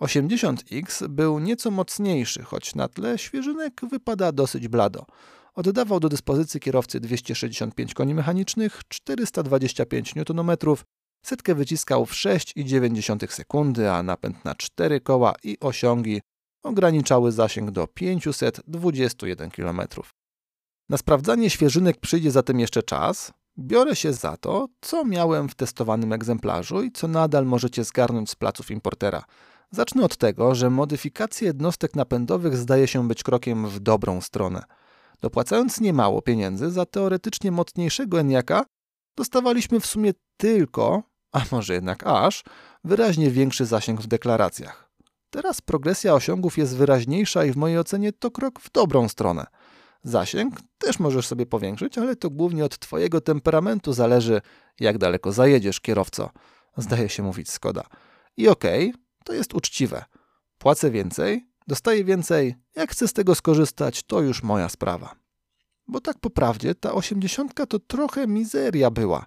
80X 0.00 1.08
był 1.08 1.38
nieco 1.38 1.70
mocniejszy, 1.70 2.42
choć 2.42 2.74
na 2.74 2.88
tle 2.88 3.18
świeżynek 3.18 3.80
wypada 3.90 4.32
dosyć 4.32 4.68
blado. 4.68 5.06
Oddawał 5.54 6.00
do 6.00 6.08
dyspozycji 6.08 6.60
kierowcy 6.60 7.00
265 7.00 7.94
koni 7.94 8.14
mechanicznych, 8.14 8.80
425 8.88 10.14
Nm, 10.16 10.56
setkę 11.22 11.54
wyciskał 11.54 12.06
w 12.06 12.12
6,9 12.12 13.30
sekundy, 13.30 13.90
a 13.90 14.02
napęd 14.02 14.44
na 14.44 14.54
4 14.54 15.00
koła 15.00 15.34
i 15.42 15.56
osiągi 15.60 16.20
ograniczały 16.62 17.32
zasięg 17.32 17.70
do 17.70 17.86
521 17.86 19.50
km. 19.50 19.80
Na 20.88 20.96
sprawdzanie 20.96 21.50
świeżynek 21.50 21.96
przyjdzie 22.00 22.30
zatem 22.30 22.60
jeszcze 22.60 22.82
czas. 22.82 23.32
Biorę 23.58 23.96
się 23.96 24.12
za 24.12 24.36
to, 24.36 24.68
co 24.80 25.04
miałem 25.04 25.48
w 25.48 25.54
testowanym 25.54 26.12
egzemplarzu 26.12 26.82
i 26.82 26.92
co 26.92 27.08
nadal 27.08 27.46
możecie 27.46 27.84
zgarnąć 27.84 28.30
z 28.30 28.34
placów 28.34 28.70
importera. 28.70 29.24
Zacznę 29.70 30.04
od 30.04 30.16
tego, 30.16 30.54
że 30.54 30.70
modyfikacja 30.70 31.46
jednostek 31.46 31.96
napędowych 31.96 32.56
zdaje 32.56 32.86
się 32.86 33.08
być 33.08 33.22
krokiem 33.22 33.66
w 33.66 33.80
dobrą 33.80 34.20
stronę. 34.20 34.62
Dopłacając 35.20 35.80
niemało 35.80 36.22
pieniędzy 36.22 36.70
za 36.70 36.86
teoretycznie 36.86 37.52
mocniejszego 37.52 38.20
Eniaka, 38.20 38.64
dostawaliśmy 39.16 39.80
w 39.80 39.86
sumie 39.86 40.12
tylko, 40.36 41.02
a 41.32 41.42
może 41.52 41.74
jednak 41.74 42.06
aż, 42.06 42.44
wyraźnie 42.84 43.30
większy 43.30 43.66
zasięg 43.66 44.00
w 44.00 44.06
deklaracjach. 44.06 44.90
Teraz 45.30 45.60
progresja 45.60 46.14
osiągów 46.14 46.58
jest 46.58 46.76
wyraźniejsza 46.76 47.44
i 47.44 47.52
w 47.52 47.56
mojej 47.56 47.78
ocenie 47.78 48.12
to 48.12 48.30
krok 48.30 48.60
w 48.60 48.72
dobrą 48.72 49.08
stronę. 49.08 49.46
Zasięg 50.02 50.54
też 50.78 50.98
możesz 50.98 51.26
sobie 51.26 51.46
powiększyć, 51.46 51.98
ale 51.98 52.16
to 52.16 52.30
głównie 52.30 52.64
od 52.64 52.78
Twojego 52.78 53.20
temperamentu 53.20 53.92
zależy, 53.92 54.40
jak 54.80 54.98
daleko 54.98 55.32
zajedziesz, 55.32 55.80
kierowco. 55.80 56.30
Zdaje 56.76 57.08
się 57.08 57.22
mówić 57.22 57.50
Skoda. 57.50 57.84
I 58.36 58.48
okej, 58.48 58.90
okay, 58.90 59.07
to 59.28 59.34
jest 59.34 59.54
uczciwe. 59.54 60.04
Płacę 60.58 60.90
więcej, 60.90 61.48
dostaję 61.66 62.04
więcej, 62.04 62.54
jak 62.76 62.90
chcę 62.90 63.08
z 63.08 63.12
tego 63.12 63.34
skorzystać, 63.34 64.02
to 64.02 64.20
już 64.20 64.42
moja 64.42 64.68
sprawa. 64.68 65.14
Bo 65.88 66.00
tak 66.00 66.18
po 66.20 66.30
prawdzie, 66.30 66.74
ta 66.74 66.92
osiemdziesiątka 66.92 67.66
to 67.66 67.78
trochę 67.78 68.26
mizeria 68.26 68.90
była. 68.90 69.26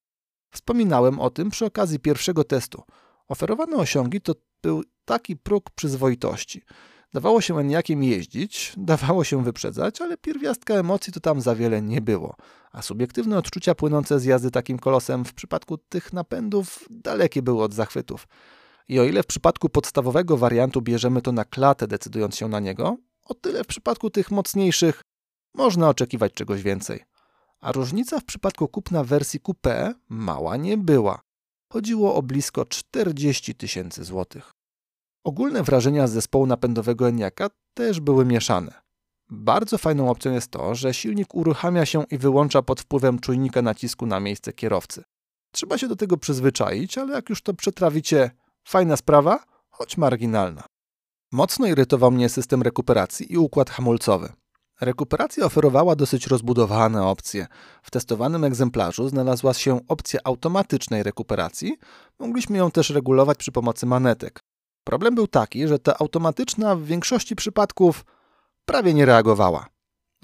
Wspominałem 0.52 1.20
o 1.20 1.30
tym 1.30 1.50
przy 1.50 1.66
okazji 1.66 2.00
pierwszego 2.00 2.44
testu. 2.44 2.84
Oferowane 3.28 3.78
osiągi 3.78 4.22
to 4.22 4.36
był 4.62 4.84
taki 5.06 5.36
próg 5.36 5.70
przyzwoitości. 5.70 6.62
Dawało 7.14 7.42
się 7.42 7.58
Eniakiem 7.58 8.04
jeździć, 8.04 8.74
dawało 8.78 9.24
się 9.24 9.44
wyprzedzać, 9.44 10.02
ale 10.02 10.18
pierwiastka 10.18 10.74
emocji 10.74 11.14
to 11.14 11.20
tam 11.20 11.42
za 11.42 11.56
wiele 11.56 11.82
nie 11.82 12.02
było, 12.02 12.36
a 12.72 12.82
subiektywne 12.82 13.38
odczucia 13.38 13.76
płynące 13.76 14.20
z 14.20 14.26
jazdy 14.26 14.52
takim 14.52 14.80
kolosem 14.80 15.26
w 15.26 15.34
przypadku 15.34 15.78
tych 15.78 16.14
napędów 16.14 16.86
dalekie 16.90 17.42
były 17.42 17.64
od 17.64 17.74
zachwytów. 17.74 18.28
I 18.88 19.00
o 19.00 19.04
ile 19.04 19.24
w 19.24 19.26
przypadku 19.28 19.70
podstawowego 19.70 20.38
wariantu 20.38 20.82
bierzemy 20.82 21.22
to 21.22 21.32
na 21.32 21.46
klatę, 21.46 21.88
decydując 21.88 22.36
się 22.36 22.48
na 22.48 22.60
niego, 22.60 22.98
o 23.24 23.34
tyle 23.34 23.64
w 23.64 23.68
przypadku 23.68 24.10
tych 24.10 24.32
mocniejszych 24.32 25.02
można 25.54 25.90
oczekiwać 25.90 26.34
czegoś 26.34 26.62
więcej. 26.62 27.04
A 27.60 27.72
różnica 27.72 28.20
w 28.20 28.24
przypadku 28.24 28.68
kupna 28.68 29.04
wersji 29.04 29.40
coupé 29.40 29.94
mała 30.10 30.58
nie 30.58 30.78
była. 30.78 31.22
Chodziło 31.74 32.16
o 32.16 32.22
blisko 32.22 32.66
40 32.66 33.56
tysięcy 33.56 34.04
złotych. 34.04 34.52
Ogólne 35.24 35.64
wrażenia 35.64 36.08
z 36.08 36.12
zespołu 36.12 36.46
napędowego 36.46 37.08
Eniaka 37.08 37.50
też 37.74 38.00
były 38.00 38.26
mieszane. 38.26 38.82
Bardzo 39.30 39.78
fajną 39.78 40.10
opcją 40.10 40.32
jest 40.32 40.52
to, 40.52 40.76
że 40.76 40.94
silnik 40.94 41.36
uruchamia 41.36 41.86
się 41.86 42.04
i 42.12 42.18
wyłącza 42.18 42.62
pod 42.62 42.82
wpływem 42.82 43.20
czujnika 43.20 43.62
nacisku 43.62 44.06
na 44.06 44.20
miejsce 44.20 44.54
kierowcy. 44.54 45.04
Trzeba 45.52 45.78
się 45.78 45.88
do 45.88 45.96
tego 45.96 46.18
przyzwyczaić, 46.18 46.98
ale 46.98 47.14
jak 47.14 47.30
już 47.30 47.42
to 47.42 47.54
przetrawicie, 47.54 48.32
fajna 48.64 48.98
sprawa, 48.98 49.40
choć 49.70 49.98
marginalna. 49.98 50.64
Mocno 51.32 51.68
irytował 51.68 52.12
mnie 52.12 52.30
system 52.30 52.62
rekuperacji 52.62 53.34
i 53.34 53.38
układ 53.38 53.70
hamulcowy. 53.70 54.34
Rekuperacja 54.82 55.46
oferowała 55.46 55.96
dosyć 55.96 56.28
rozbudowane 56.28 57.04
opcje. 57.04 57.48
W 57.84 57.92
testowanym 57.92 58.44
egzemplarzu 58.44 59.10
znalazła 59.10 59.54
się 59.54 59.80
opcja 59.88 60.20
automatycznej 60.24 61.04
rekuperacji. 61.04 61.78
Mogliśmy 62.20 62.58
ją 62.58 62.72
też 62.72 62.90
regulować 62.90 63.38
przy 63.38 63.52
pomocy 63.52 63.86
manetek. 63.86 64.40
Problem 64.84 65.16
był 65.16 65.28
taki, 65.28 65.68
że 65.68 65.80
ta 65.80 65.98
automatyczna 65.98 66.76
w 66.76 66.84
większości 66.84 67.36
przypadków 67.36 68.06
prawie 68.66 68.94
nie 68.94 69.06
reagowała. 69.06 69.68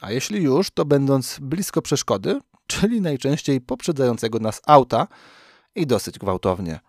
A 0.02 0.12
jeśli 0.12 0.44
już, 0.44 0.72
to 0.72 0.86
będąc 0.86 1.40
blisko 1.42 1.82
przeszkody, 1.82 2.40
czyli 2.68 3.02
najczęściej 3.02 3.62
poprzedzającego 3.62 4.40
nas 4.40 4.62
auta 4.66 5.08
i 5.76 5.88
dosyć 5.88 6.20
gwałtownie. 6.20 6.80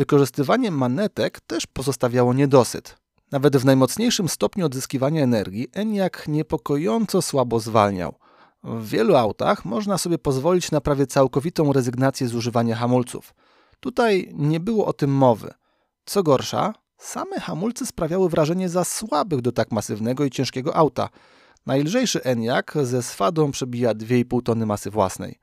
Wykorzystywanie 0.00 0.70
manetek 0.70 1.40
też 1.40 1.66
pozostawiało 1.66 2.34
niedosyt. 2.34 2.96
Nawet 3.32 3.56
w 3.56 3.64
najmocniejszym 3.64 4.28
stopniu 4.28 4.66
odzyskiwania 4.66 5.22
energii 5.22 5.68
ENIAC 5.72 6.12
niepokojąco 6.28 7.22
słabo 7.22 7.60
zwalniał. 7.60 8.14
W 8.64 8.88
wielu 8.88 9.16
autach 9.16 9.64
można 9.64 9.98
sobie 9.98 10.18
pozwolić 10.18 10.70
na 10.70 10.80
prawie 10.80 11.06
całkowitą 11.06 11.72
rezygnację 11.72 12.28
z 12.28 12.34
używania 12.34 12.76
hamulców. 12.76 13.34
Tutaj 13.80 14.32
nie 14.34 14.60
było 14.60 14.86
o 14.86 14.92
tym 14.92 15.10
mowy. 15.10 15.54
Co 16.04 16.22
gorsza, 16.22 16.74
same 16.98 17.40
hamulce 17.40 17.86
sprawiały 17.86 18.28
wrażenie 18.28 18.68
za 18.68 18.84
słabych 18.84 19.40
do 19.40 19.52
tak 19.52 19.72
masywnego 19.72 20.24
i 20.24 20.30
ciężkiego 20.30 20.76
auta. 20.76 21.08
Najlżejszy 21.66 22.24
ENIAC 22.24 22.66
ze 22.82 23.02
swadą 23.02 23.50
przebija 23.50 23.94
2,5 23.94 24.42
tony 24.42 24.66
masy 24.66 24.90
własnej. 24.90 25.38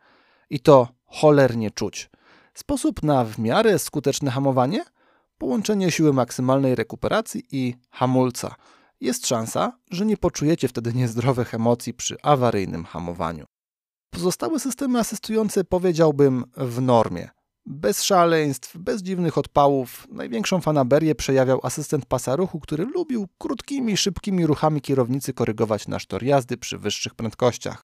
I 0.49 0.59
to 0.59 0.87
cholernie 1.05 1.71
czuć. 1.71 2.09
Sposób 2.57 3.03
na 3.03 3.25
w 3.25 3.39
miarę 3.39 3.79
skuteczne 3.79 4.31
hamowanie– 4.31 4.85
połączenie 5.37 5.91
siły 5.91 6.13
maksymalnej 6.13 6.75
rekuperacji 6.75 7.43
i 7.51 7.75
hamulca. 7.91 8.55
Jest 9.01 9.27
szansa, 9.27 9.77
że 9.91 10.05
nie 10.05 10.17
poczujecie 10.17 10.67
wtedy 10.67 10.93
niezdrowych 10.93 11.53
emocji 11.53 11.93
przy 11.93 12.17
awaryjnym 12.21 12.85
hamowaniu. 12.85 13.45
Pozostałe 14.09 14.59
systemy 14.59 14.99
asystujące 14.99 15.63
powiedziałbym 15.63 16.43
w 16.57 16.81
normie. 16.81 17.29
Bez 17.65 18.03
szaleństw, 18.03 18.77
bez 18.77 19.01
dziwnych 19.01 19.37
odpałów, 19.37 20.07
największą 20.11 20.61
fanaberię 20.61 21.15
przejawiał 21.15 21.59
asystent 21.63 22.05
pasa 22.05 22.35
ruchu, 22.35 22.59
który 22.59 22.85
lubił 22.85 23.27
krótkimi, 23.37 23.97
szybkimi 23.97 24.45
ruchami 24.45 24.81
kierownicy 24.81 25.33
korygować 25.33 25.87
nasz 25.87 26.05
tor 26.05 26.23
jazdy 26.23 26.57
przy 26.57 26.77
wyższych 26.77 27.15
prędkościach. 27.15 27.81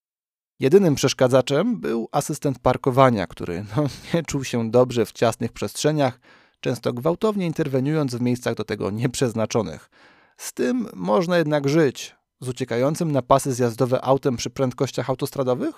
Jedynym 0.60 0.96
przeszkadzaczem 0.96 1.80
był 1.80 2.10
asystent 2.12 2.60
parkowania, 2.60 3.28
który 3.28 3.66
no, 3.78 3.84
nie 4.13 4.24
czuł 4.24 4.44
się 4.44 4.72
dobrze 4.72 5.06
w 5.06 5.12
ciasnych 5.12 5.52
przestrzeniach, 5.52 6.20
często 6.60 6.94
gwałtownie 6.94 7.46
interweniując 7.46 8.16
w 8.16 8.22
miejscach 8.22 8.56
do 8.56 8.63
tego 8.63 8.92
nieprzeznaczonych. 8.92 9.89
Z 10.38 10.54
tym 10.54 10.88
można 10.94 11.38
jednak 11.38 11.70
żyć. 11.70 12.16
Z 12.42 12.50
uciekającym 12.50 13.12
na 13.12 13.22
pasy 13.22 13.54
zjazdowe 13.54 14.02
autem 14.02 14.38
przy 14.38 14.50
prędkościach 14.50 15.10
autostradowych? 15.10 15.76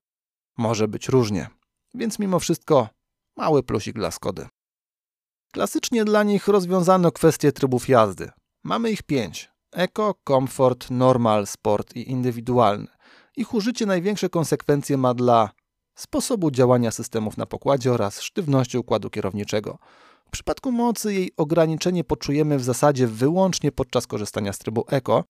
Może 0.57 0.87
być 0.87 1.09
różnie. 1.09 1.47
Więc 1.93 2.19
mimo 2.19 2.39
wszystko 2.39 2.89
mały 3.37 3.63
plusik 3.63 3.95
dla 3.95 4.11
Skody. 4.11 4.47
Klasycznie 5.51 6.05
dla 6.05 6.23
nich 6.23 6.47
rozwiązano 6.47 7.11
kwestię 7.11 7.51
trybów 7.51 7.89
jazdy. 7.89 8.31
Mamy 8.63 8.91
ich 8.91 9.03
pięć. 9.03 9.51
Eco, 9.71 10.13
Comfort, 10.27 10.91
Normal, 10.91 11.47
Sport 11.47 11.95
i 11.95 12.11
Indywidualny. 12.11 12.87
Ich 13.37 13.53
użycie 13.53 13.85
największe 13.85 14.29
konsekwencje 14.29 14.97
ma 14.97 15.13
dla 15.13 15.49
sposobu 15.95 16.51
działania 16.51 16.91
systemów 16.91 17.37
na 17.37 17.45
pokładzie 17.45 17.93
oraz 17.93 18.21
sztywności 18.21 18.77
układu 18.77 19.09
kierowniczego. 19.09 19.77
W 20.27 20.29
przypadku 20.29 20.71
mocy 20.71 21.13
jej 21.13 21.31
ograniczenie 21.37 22.03
poczujemy 22.03 22.57
w 22.57 22.63
zasadzie 22.63 23.07
wyłącznie 23.07 23.71
podczas 23.71 24.07
korzystania 24.07 24.53
z 24.53 24.57
trybu 24.57 24.85
Eco, 24.87 25.23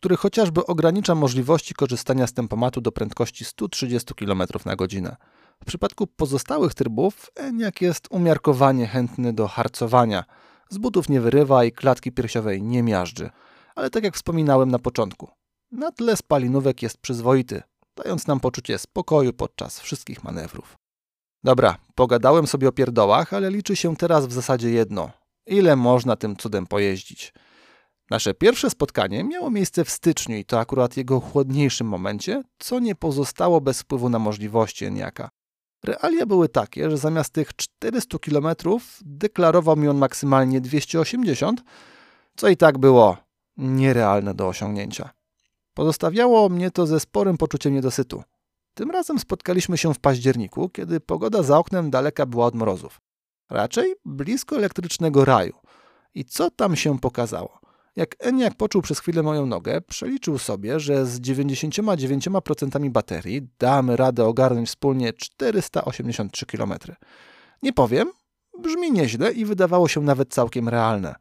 który 0.00 0.16
chociażby 0.16 0.66
ogranicza 0.66 1.14
możliwości 1.14 1.74
korzystania 1.74 2.26
z 2.26 2.32
tempomatu 2.32 2.80
do 2.80 2.92
prędkości 2.92 3.44
130 3.44 4.14
km 4.14 4.42
na 4.64 4.76
godzinę. 4.76 5.16
W 5.62 5.64
przypadku 5.64 6.06
pozostałych 6.06 6.74
trybów 6.74 7.30
ENIAC 7.36 7.80
jest 7.80 8.06
umiarkowanie 8.10 8.86
chętny 8.86 9.32
do 9.32 9.48
harcowania. 9.48 10.24
Z 10.70 10.78
butów 10.78 11.08
nie 11.08 11.20
wyrywa 11.20 11.64
i 11.64 11.72
klatki 11.72 12.12
piersiowej 12.12 12.62
nie 12.62 12.82
miażdży. 12.82 13.30
Ale 13.74 13.90
tak 13.90 14.04
jak 14.04 14.14
wspominałem 14.14 14.70
na 14.70 14.78
początku, 14.78 15.30
na 15.72 15.92
tle 15.92 16.16
spalinówek 16.16 16.82
jest 16.82 16.98
przyzwoity, 16.98 17.62
dając 17.96 18.26
nam 18.26 18.40
poczucie 18.40 18.78
spokoju 18.78 19.32
podczas 19.32 19.80
wszystkich 19.80 20.24
manewrów. 20.24 20.78
Dobra, 21.44 21.76
pogadałem 21.94 22.46
sobie 22.46 22.68
o 22.68 22.72
pierdołach, 22.72 23.34
ale 23.34 23.50
liczy 23.50 23.76
się 23.76 23.96
teraz 23.96 24.26
w 24.26 24.32
zasadzie 24.32 24.70
jedno. 24.70 25.10
Ile 25.46 25.76
można 25.76 26.16
tym 26.16 26.36
cudem 26.36 26.66
pojeździć? 26.66 27.32
Nasze 28.10 28.34
pierwsze 28.34 28.70
spotkanie 28.70 29.24
miało 29.24 29.50
miejsce 29.50 29.84
w 29.84 29.90
styczniu 29.90 30.36
i 30.36 30.44
to 30.44 30.60
akurat 30.60 30.96
jego 30.96 31.20
chłodniejszym 31.20 31.86
momencie, 31.86 32.42
co 32.58 32.78
nie 32.78 32.94
pozostało 32.94 33.60
bez 33.60 33.80
wpływu 33.80 34.08
na 34.08 34.18
możliwości 34.18 34.84
Eniaka. 34.84 35.30
Realia 35.84 36.26
były 36.26 36.48
takie, 36.48 36.90
że 36.90 36.98
zamiast 36.98 37.32
tych 37.32 37.56
400 37.56 38.18
km 38.18 38.46
deklarował 39.00 39.76
mi 39.76 39.88
on 39.88 39.98
maksymalnie 39.98 40.60
280, 40.60 41.62
co 42.36 42.48
i 42.48 42.56
tak 42.56 42.78
było 42.78 43.16
nierealne 43.56 44.34
do 44.34 44.48
osiągnięcia. 44.48 45.10
Pozostawiało 45.80 46.48
mnie 46.48 46.70
to 46.70 46.86
ze 46.86 47.00
sporym 47.00 47.38
poczuciem 47.38 47.74
niedosytu. 47.74 48.22
Tym 48.74 48.90
razem 48.90 49.18
spotkaliśmy 49.18 49.78
się 49.78 49.94
w 49.94 49.98
październiku, 49.98 50.68
kiedy 50.68 51.00
pogoda 51.00 51.42
za 51.42 51.58
oknem 51.58 51.90
daleka 51.90 52.26
była 52.26 52.46
od 52.46 52.54
mrozów. 52.54 53.00
Raczej 53.50 53.94
blisko 54.04 54.56
elektrycznego 54.56 55.24
raju. 55.24 55.52
I 56.14 56.24
co 56.24 56.50
tam 56.50 56.76
się 56.76 56.98
pokazało? 56.98 57.60
Jak 57.96 58.16
Eniak 58.18 58.54
poczuł 58.54 58.82
przez 58.82 59.00
chwilę 59.00 59.22
moją 59.22 59.46
nogę, 59.46 59.80
przeliczył 59.80 60.38
sobie, 60.38 60.80
że 60.80 61.06
z 61.06 61.20
99% 61.20 62.90
baterii 62.90 63.48
damy 63.58 63.96
radę 63.96 64.24
ogarnąć 64.24 64.68
wspólnie 64.68 65.12
483 65.12 66.46
km. 66.46 66.74
Nie 67.62 67.72
powiem, 67.72 68.12
brzmi 68.58 68.92
nieźle 68.92 69.32
i 69.32 69.44
wydawało 69.44 69.88
się 69.88 70.00
nawet 70.00 70.34
całkiem 70.34 70.68
realne. 70.68 71.14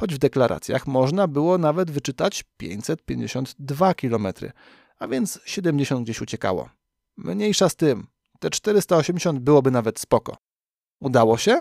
Choć 0.00 0.14
w 0.14 0.18
deklaracjach 0.18 0.86
można 0.86 1.28
było 1.28 1.58
nawet 1.58 1.90
wyczytać 1.90 2.44
552 2.56 3.94
km, 3.94 4.26
a 4.98 5.08
więc 5.08 5.40
70 5.44 6.04
gdzieś 6.04 6.20
uciekało. 6.20 6.68
Mniejsza 7.16 7.68
z 7.68 7.76
tym, 7.76 8.06
te 8.38 8.50
480 8.50 9.38
byłoby 9.38 9.70
nawet 9.70 10.00
spoko. 10.00 10.36
Udało 11.00 11.38
się? 11.38 11.58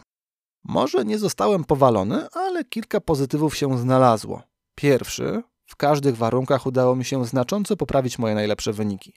Może 0.64 1.06
nie 1.06 1.20
zostałem 1.20 1.64
powalony, 1.64 2.30
ale 2.30 2.64
kilka 2.64 3.02
pozytywów 3.02 3.58
się 3.58 3.78
znalazło. 3.78 4.42
Pierwszy, 4.76 5.44
w 5.66 5.76
każdych 5.76 6.18
warunkach 6.18 6.66
udało 6.66 6.96
mi 6.96 7.06
się 7.06 7.26
znacząco 7.26 7.78
poprawić 7.78 8.20
moje 8.20 8.36
najlepsze 8.36 8.74
wyniki. 8.74 9.14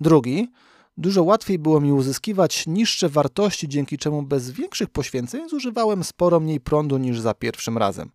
Drugi, 0.00 0.48
dużo 0.96 1.22
łatwiej 1.22 1.58
było 1.58 1.80
mi 1.80 1.92
uzyskiwać 1.92 2.66
niższe 2.66 3.08
wartości, 3.08 3.68
dzięki 3.68 3.98
czemu 3.98 4.22
bez 4.22 4.50
większych 4.50 4.90
poświęceń 4.90 5.48
zużywałem 5.48 6.04
sporo 6.04 6.40
mniej 6.40 6.60
prądu 6.60 6.98
niż 6.98 7.20
za 7.20 7.34
pierwszym 7.34 7.78
razem. 7.78 8.10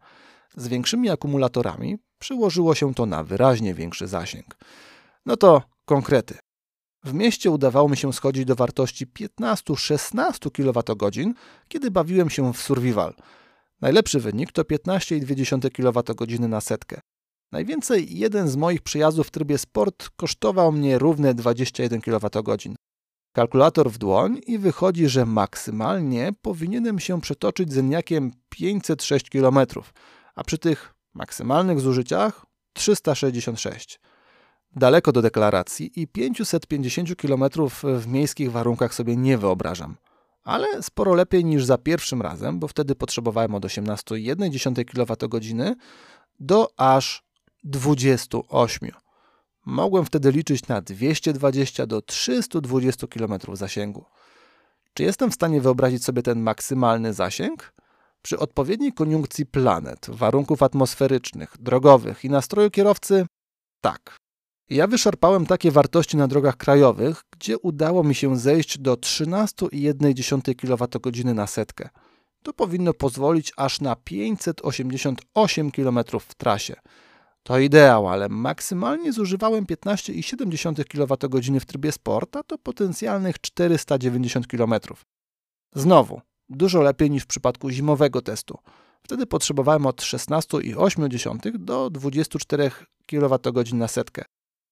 Z 0.57 0.67
większymi 0.67 1.09
akumulatorami 1.09 1.97
przyłożyło 2.19 2.75
się 2.75 2.93
to 2.93 3.05
na 3.05 3.23
wyraźnie 3.23 3.73
większy 3.73 4.07
zasięg. 4.07 4.57
No 5.25 5.37
to 5.37 5.61
konkrety. 5.85 6.37
W 7.03 7.13
mieście 7.13 7.51
udawało 7.51 7.89
mi 7.89 7.97
się 7.97 8.13
schodzić 8.13 8.45
do 8.45 8.55
wartości 8.55 9.07
15-16 9.07 10.51
kWh, 10.51 11.33
kiedy 11.67 11.91
bawiłem 11.91 12.29
się 12.29 12.53
w 12.53 12.61
survival– 12.61 13.13
Najlepszy 13.81 14.19
wynik 14.19 14.51
to 14.51 14.63
15,2 14.63 15.71
kWh 15.71 16.39
na 16.39 16.61
setkę. 16.61 17.01
Najwięcej 17.51 18.17
jeden 18.17 18.47
z 18.47 18.55
moich 18.55 18.81
przyjazdów 18.81 19.27
w 19.27 19.31
trybie 19.31 19.57
sport 19.57 20.09
kosztował 20.15 20.71
mnie 20.71 20.99
równe 20.99 21.33
21 21.33 22.01
kWh. 22.01 22.57
Kalkulator 23.33 23.91
w 23.91 23.97
dłoń 23.97 24.41
i 24.47 24.57
wychodzi, 24.57 25.07
że 25.09 25.25
maksymalnie 25.25 26.31
powinienem 26.41 26.99
się 26.99 27.21
przetoczyć 27.21 27.73
z 27.73 27.77
Eniakiem 27.77 28.31
506 28.49 29.29
km, 29.29 29.59
a 30.37 30.43
przy 30.43 30.57
tych 30.57 30.93
maksymalnych 31.13 31.79
zużyciach 31.79 32.45
366. 32.73 33.99
Daleko 34.75 35.11
do 35.11 35.21
deklaracji 35.21 36.01
i 36.01 36.07
550 36.07 37.15
km 37.15 37.43
w 37.81 38.07
miejskich 38.07 38.51
warunkach 38.51 38.93
sobie 38.93 39.15
nie 39.15 39.37
wyobrażam 39.37 39.95
ale 40.47 40.83
sporo 40.83 41.13
lepiej 41.13 41.45
niż 41.45 41.65
za 41.65 41.77
pierwszym 41.77 42.21
razem, 42.21 42.59
bo 42.59 42.67
wtedy 42.67 42.95
potrzebowałem 42.95 43.55
od 43.55 43.65
18,1 43.65 44.85
kWh 44.85 45.75
do 46.39 46.67
aż 46.77 47.23
28. 47.63 48.89
Mogłem 49.65 50.05
wtedy 50.05 50.31
liczyć 50.31 50.67
na 50.67 50.81
220 50.81 51.85
do 51.85 52.01
320 52.01 53.07
km 53.07 53.33
zasięgu. 53.53 54.05
Czy 54.93 55.03
jestem 55.03 55.31
w 55.31 55.33
stanie 55.33 55.61
wyobrazić 55.61 56.05
sobie 56.05 56.23
ten 56.23 56.39
maksymalny 56.39 57.13
zasięg? 57.13 57.73
Przy 58.27 58.39
odpowiedniej 58.39 58.93
koniunkcji 58.93 59.45
planet, 59.45 60.07
warunków 60.09 60.63
atmosferycznych, 60.63 61.55
drogowych 61.59 62.25
i 62.25 62.29
nastroju 62.29 62.69
kierowcy? 62.69 63.25
Tak. 63.81 64.17
Ja 64.69 64.87
wyszarpałem 64.87 65.45
takie 65.45 65.71
wartości 65.71 66.17
na 66.17 66.27
drogach 66.27 66.57
krajowych, 66.57 67.21
gdzie 67.31 67.57
udało 67.57 68.03
mi 68.03 68.15
się 68.15 68.37
zejść 68.37 68.79
do 68.79 68.93
13,1 68.93 70.55
kWh 70.55 71.35
na 71.35 71.47
setkę. 71.47 71.89
To 72.43 72.53
powinno 72.53 72.93
pozwolić 72.93 73.53
aż 73.57 73.81
na 73.81 73.95
588 73.95 75.71
km 75.71 75.99
w 76.19 76.35
trasie. 76.35 76.75
To 77.43 77.59
ideał, 77.59 78.09
ale 78.09 78.29
maksymalnie 78.29 79.13
zużywałem 79.13 79.65
15,7 79.65 80.83
kWh 80.85 81.59
w 81.59 81.65
trybie 81.65 81.91
sport, 81.91 82.35
a 82.35 82.43
to 82.43 82.57
potencjalnych 82.57 83.41
490 83.41 84.47
km. 84.47 84.73
Znowu, 85.75 86.21
dużo 86.49 86.81
lepiej 86.81 87.11
niż 87.11 87.23
w 87.23 87.27
przypadku 87.27 87.69
zimowego 87.69 88.21
testu. 88.21 88.57
Wtedy 89.03 89.25
potrzebowałem 89.25 89.85
od 89.85 90.01
16,8 90.01 91.57
do 91.57 91.89
24 91.89 92.71
kWh 93.07 93.73
na 93.73 93.87
setkę. 93.87 94.25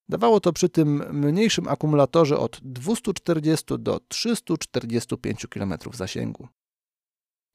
Dawało 0.08 0.40
to 0.40 0.52
przy 0.52 0.68
tym 0.68 1.04
mniejszym 1.12 1.68
akumulatorze 1.68 2.38
od 2.38 2.60
240 2.62 3.64
do 3.78 4.00
345 4.08 5.46
km 5.46 5.74
zasięgu. 5.92 6.48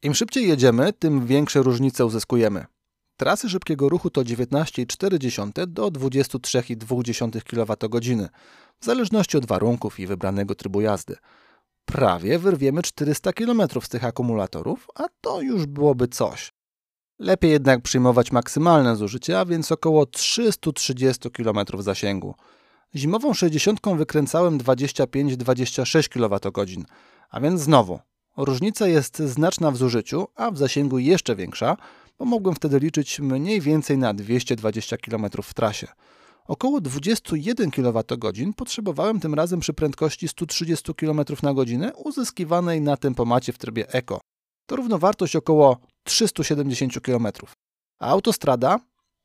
Im 0.03 0.13
szybciej 0.13 0.47
jedziemy, 0.47 0.93
tym 0.93 1.25
większe 1.25 1.63
różnice 1.63 2.05
uzyskujemy. 2.05 2.65
Trasy 3.17 3.49
szybkiego 3.49 3.89
ruchu 3.89 4.09
to 4.09 4.21
19,4 4.21 5.67
do 5.67 5.87
23,2 5.87 7.43
kWh, 7.43 8.29
w 8.79 8.85
zależności 8.85 9.37
od 9.37 9.45
warunków 9.45 9.99
i 9.99 10.07
wybranego 10.07 10.55
trybu 10.55 10.81
jazdy. 10.81 11.15
Prawie 11.85 12.39
wyrwiemy 12.39 12.81
400 12.81 13.33
km 13.33 13.61
z 13.81 13.89
tych 13.89 14.05
akumulatorów, 14.05 14.87
a 14.95 15.03
to 15.21 15.41
już 15.41 15.65
byłoby 15.65 16.07
coś. 16.07 16.53
Lepiej 17.19 17.51
jednak 17.51 17.81
przyjmować 17.81 18.31
maksymalne 18.31 18.95
zużycie, 18.95 19.39
a 19.39 19.45
więc 19.45 19.71
około 19.71 20.05
330 20.05 21.31
km 21.31 21.57
zasięgu. 21.79 22.35
Zimową 22.95 23.33
60 23.33 23.79
wykręcałem 23.97 24.57
25-26 24.57 26.09
kWh, 26.09 26.85
a 27.29 27.39
więc 27.39 27.61
znowu, 27.61 27.99
różnica 28.37 28.87
jest 28.87 29.19
znaczna 29.19 29.71
w 29.71 29.77
zużyciu, 29.77 30.27
a 30.35 30.51
w 30.51 30.57
zasięgu 30.57 30.99
jeszcze 30.99 31.35
większa, 31.35 31.77
bo 32.19 32.25
mogłem 32.25 32.55
wtedy 32.55 32.79
liczyć 32.79 33.19
mniej 33.19 33.61
więcej 33.61 33.97
na 33.97 34.13
220 34.13 34.97
km 34.97 35.25
w 35.43 35.53
trasie. 35.53 35.87
Około 36.47 36.81
21 36.81 37.71
kWh 37.71 38.55
potrzebowałem 38.55 39.19
tym 39.19 39.33
razem 39.33 39.59
przy 39.59 39.73
prędkości 39.73 40.27
130 40.27 40.93
km 40.93 41.21
na 41.43 41.53
godzinę 41.53 41.93
uzyskiwanej 41.95 42.81
na 42.81 42.97
tempomacie 42.97 43.53
w 43.53 43.57
trybie 43.57 43.89
Eco. 43.93 44.19
To 44.65 44.75
równowartość 44.75 45.35
około 45.35 45.77
370 46.03 47.01
km. 47.01 47.27
A 47.99 48.07
autostrada? 48.07 48.79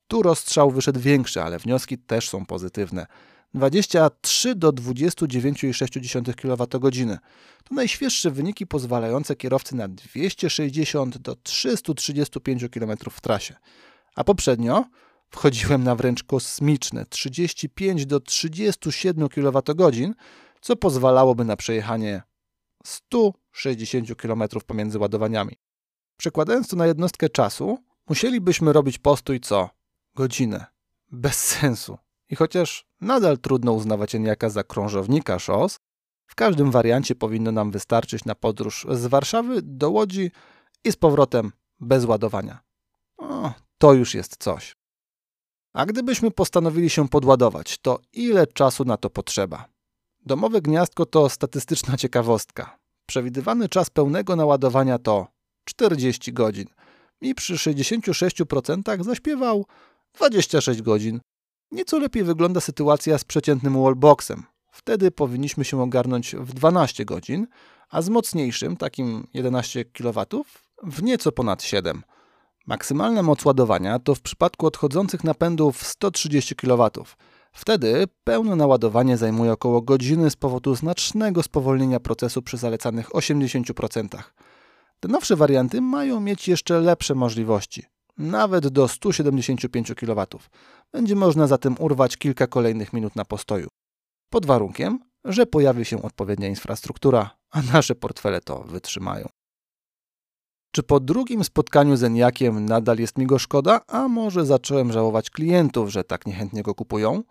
Tu 0.09 0.23
rozstrzał 0.23 0.71
wyszedł 0.71 1.01
większy, 1.01 1.43
ale 1.43 1.59
wnioski 1.59 1.99
też 1.99 2.29
są 2.29 2.47
pozytywne. 2.47 3.07
23 3.55 4.55
do 4.55 4.73
29,6 4.73 6.35
kWh. 6.35 7.19
To 7.65 7.75
najświeższe 7.75 8.31
wyniki 8.31 8.67
pozwalające 8.67 9.37
kierowcy 9.37 9.77
na 9.77 9.89
260 9.89 11.19
do 11.19 11.37
335 11.37 12.65
km 12.71 12.99
w 13.11 13.21
trasie. 13.21 13.55
A 14.17 14.25
poprzednio 14.25 14.85
wchodziłem 15.31 15.85
na 15.85 15.95
wręcz 15.95 16.25
kosmiczne 16.25 17.07
35 17.07 18.07
do 18.07 18.21
37 18.21 19.29
kWh, 19.29 20.15
co 20.61 20.77
pozwalałoby 20.77 21.45
na 21.45 21.57
przejechanie 21.57 22.23
160 22.85 24.15
km 24.15 24.43
pomiędzy 24.67 24.99
ładowaniami. 24.99 25.57
Przekładając 26.17 26.69
to 26.69 26.77
na 26.77 26.87
jednostkę 26.87 27.29
czasu, 27.29 27.79
musielibyśmy 28.09 28.73
robić 28.73 28.99
postój 28.99 29.41
co? 29.41 29.71
Godzinę. 30.15 30.67
Bez 31.13 31.45
sensu. 31.45 31.99
I 32.29 32.37
chociaż 32.37 32.87
nadal 33.01 33.39
trudno 33.39 33.73
uznawać 33.73 34.15
Eniaka 34.15 34.51
za 34.51 34.65
krążownika 34.65 35.39
szos, 35.39 35.79
w 36.27 36.35
każdym 36.35 36.71
wariancie 36.71 37.15
powinno 37.15 37.53
nam 37.53 37.71
wystarczyć 37.71 38.25
na 38.25 38.35
podróż 38.35 38.87
z 38.91 39.07
Warszawy 39.07 39.63
do 39.63 39.91
Łodzi 39.91 40.31
i 40.85 40.93
z 40.93 40.97
powrotem 40.97 41.53
bez 41.81 42.05
ładowania. 42.05 42.59
O, 43.17 43.53
to 43.79 43.93
już 43.93 44.15
jest 44.15 44.37
coś. 44.37 44.76
A 45.77 45.87
gdybyśmy 45.87 46.31
postanowili 46.31 46.91
się 46.91 47.09
podładować, 47.09 47.79
to 47.79 47.99
ile 48.13 48.47
czasu 48.47 48.85
na 48.85 48.97
to 48.97 49.11
potrzeba? 49.11 49.65
Domowe 50.27 50.61
gniazdko 50.61 51.07
to 51.07 51.29
statystyczna 51.29 51.97
ciekawostka. 51.97 52.79
Przewidywany 53.07 53.69
czas 53.69 53.91
pełnego 53.91 54.37
naładowania 54.37 54.99
to 54.99 55.27
40 55.65 56.33
godzin. 56.33 56.67
i 57.21 57.35
przy 57.35 57.55
66% 57.55 59.05
zaśpiewał 59.05 59.67
26 60.15 60.83
godzin. 60.83 61.21
Nieco 61.71 61.99
lepiej 61.99 62.25
wygląda 62.25 62.61
sytuacja 62.61 63.19
z 63.19 63.25
przeciętnym 63.25 63.83
wallboxem. 63.83 64.43
Wtedy 64.71 65.11
powinniśmy 65.11 65.65
się 65.65 65.83
ogarnąć 65.83 66.37
w 66.37 66.53
12 66.53 67.05
godzin, 67.05 67.47
a 67.91 68.03
z 68.03 68.09
mocniejszym, 68.09 68.77
takim 68.77 69.27
11 69.35 69.85
kW, 69.85 70.45
w 70.83 71.03
nieco 71.03 71.33
ponad 71.33 71.63
7. 71.63 72.03
Maksymalna 72.67 73.23
moc 73.23 73.45
ładowania 73.45 73.99
to 73.99 74.15
w 74.15 74.21
przypadku 74.21 74.67
odchodzących 74.67 75.25
napędów 75.25 75.87
130 75.87 76.57
kW. 76.57 76.91
Wtedy 77.53 78.05
pełne 78.25 78.57
naładowanie 78.57 79.17
zajmuje 79.17 79.53
około 79.53 79.83
godziny 79.83 80.31
z 80.31 80.37
powodu 80.37 80.75
znacznego 80.75 81.43
spowolnienia 81.43 82.01
procesu 82.01 82.43
przy 82.43 82.57
zalecanych 82.57 83.09
80%. 83.09 84.09
Te 85.01 85.09
nowsze 85.09 85.37
warianty 85.37 85.81
mają 85.81 86.21
mieć 86.21 86.49
jeszcze 86.49 86.81
lepsze 86.81 87.15
możliwości, 87.15 87.85
nawet 88.19 88.69
do 88.69 88.89
175 88.89 89.93
kW. 89.95 90.27
Będzie 90.93 91.17
można 91.17 91.47
zatem 91.47 91.77
urwać 91.79 92.17
kilka 92.17 92.47
kolejnych 92.47 92.93
minut 92.93 93.17
na 93.17 93.25
postoju. 93.25 93.69
Pod 94.31 94.47
warunkiem, 94.47 94.99
że 95.25 95.47
pojawi 95.47 95.85
się 95.85 96.03
odpowiednia 96.03 96.49
infrastruktura, 96.49 97.31
a 97.51 97.63
nasze 97.63 97.95
portfele 97.95 98.41
to 98.41 98.59
wytrzymają. 98.59 99.29
Czy 100.77 100.83
po 100.83 101.01
drugim 101.01 101.45
spotkaniu 101.45 101.97
z 101.97 102.05
Eniakiem 102.05 102.65
nadal 102.65 102.99
jest 102.99 103.19
mi 103.19 103.27
go 103.27 103.39
szkoda, 103.39 103.81
a 103.87 104.09
może 104.09 104.47
zacząłem 104.47 104.93
żałować 104.93 105.31
klientów, 105.31 105.89
że 105.91 106.05
tak 106.05 106.27
niechętnie 106.27 106.63
go 106.63 106.75
kupują? 106.75 107.23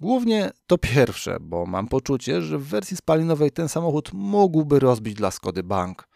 Głównie 0.00 0.50
to 0.66 0.78
pierwsze, 0.78 1.36
bo 1.40 1.66
mam 1.66 1.88
poczucie, 1.88 2.42
że 2.42 2.58
w 2.58 2.64
wersji 2.66 2.96
spalinowej 2.96 3.50
ten 3.50 3.68
samochód 3.68 4.10
mógłby 4.12 4.80
rozbić 4.80 5.14
dla 5.14 5.30
Skody 5.30 5.62
bank. 5.62 6.08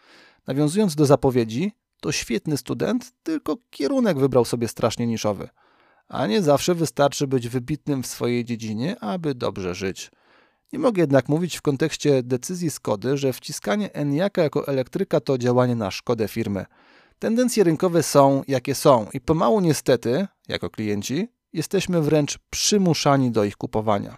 Nawiązując 0.47 0.95
do 0.95 1.05
zapowiedzi, 1.05 1.71
to 2.01 2.11
świetny 2.11 2.57
student, 2.57 3.11
tylko 3.23 3.57
kierunek 3.69 4.19
wybrał 4.19 4.45
sobie 4.45 4.67
strasznie 4.67 5.07
niszowy. 5.07 5.49
A 6.07 6.27
nie 6.27 6.41
zawsze 6.41 6.75
wystarczy 6.75 7.27
być 7.27 7.47
wybitnym 7.49 8.03
w 8.03 8.07
swojej 8.07 8.45
dziedzinie, 8.45 8.99
aby 8.99 9.35
dobrze 9.35 9.75
żyć. 9.75 10.11
Nie 10.73 10.79
mogę 10.79 11.01
jednak 11.01 11.29
mówić 11.29 11.57
w 11.57 11.61
kontekście 11.61 12.23
decyzji 12.23 12.71
Skody, 12.71 13.17
że 13.17 13.33
wciskanie 13.33 13.93
Eniaka 13.93 14.43
jako 14.43 14.67
elektryka 14.67 15.19
to 15.19 15.37
działanie 15.37 15.75
na 15.75 15.91
szkodę 15.91 16.27
firmy. 16.27 16.65
Tendencje 17.19 17.63
rynkowe 17.63 18.03
są 18.03 18.43
jakie 18.47 18.75
są 18.75 19.07
i 19.13 19.21
pomału 19.21 19.59
niestety, 19.59 20.27
jako 20.47 20.69
klienci, 20.69 21.27
jesteśmy 21.53 22.01
wręcz 22.01 22.39
przymuszani 22.49 23.31
do 23.31 23.43
ich 23.43 23.57
kupowania. 23.57 24.15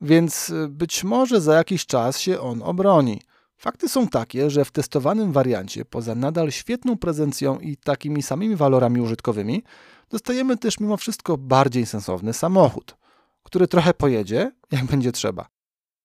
Więc 0.00 0.50
y, 0.50 0.68
być 0.68 1.04
może 1.04 1.40
za 1.40 1.54
jakiś 1.54 1.86
czas 1.86 2.20
się 2.20 2.40
on 2.40 2.62
obroni. 2.62 3.20
Fakty 3.56 3.88
są 3.88 4.08
takie, 4.08 4.50
że 4.50 4.64
w 4.64 4.70
testowanym 4.70 5.32
wariancie, 5.32 5.84
poza 5.84 6.14
nadal 6.14 6.50
świetną 6.50 6.98
prezencją 6.98 7.58
i 7.58 7.76
takimi 7.76 8.22
samymi 8.22 8.56
walorami 8.56 9.00
użytkowymi, 9.00 9.62
dostajemy 10.10 10.56
też 10.56 10.80
mimo 10.80 10.96
wszystko 10.96 11.36
bardziej 11.36 11.86
sensowny 11.86 12.32
samochód, 12.32 12.96
który 13.42 13.68
trochę 13.68 13.94
pojedzie, 13.94 14.52
jak 14.72 14.84
będzie 14.84 15.12
trzeba. 15.12 15.55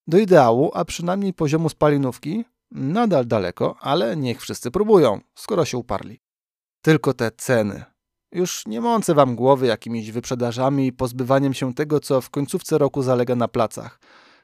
Do 0.08 0.18
ideału, 0.18 0.72
a 0.74 0.86
przynajmniej 0.86 1.34
poziomu 1.34 1.70
spalinówki, 1.70 2.46
nadal 2.72 3.28
daleko, 3.28 3.76
ale 3.80 4.18
niech 4.18 4.42
wszyscy 4.42 4.72
próbują, 4.72 5.22
skoro 5.36 5.66
się 5.66 5.78
uparli. 5.78 6.20
Tylko 6.82 7.14
te 7.14 7.32
ceny. 7.32 7.84
Już 8.32 8.66
nie 8.68 8.82
mącę 8.82 9.14
wam 9.14 9.36
głowy 9.36 9.68
jakimiś 9.68 10.12
wyprzedażami 10.12 10.88
i 10.88 10.94
pozbywaniem 10.94 11.54
się 11.54 11.74
tego, 11.74 12.00
co 12.00 12.22
w 12.22 12.30
końcówce 12.30 12.78
roku 12.78 13.04
zalega 13.04 13.36
na 13.36 13.48
placach. 13.48 14.00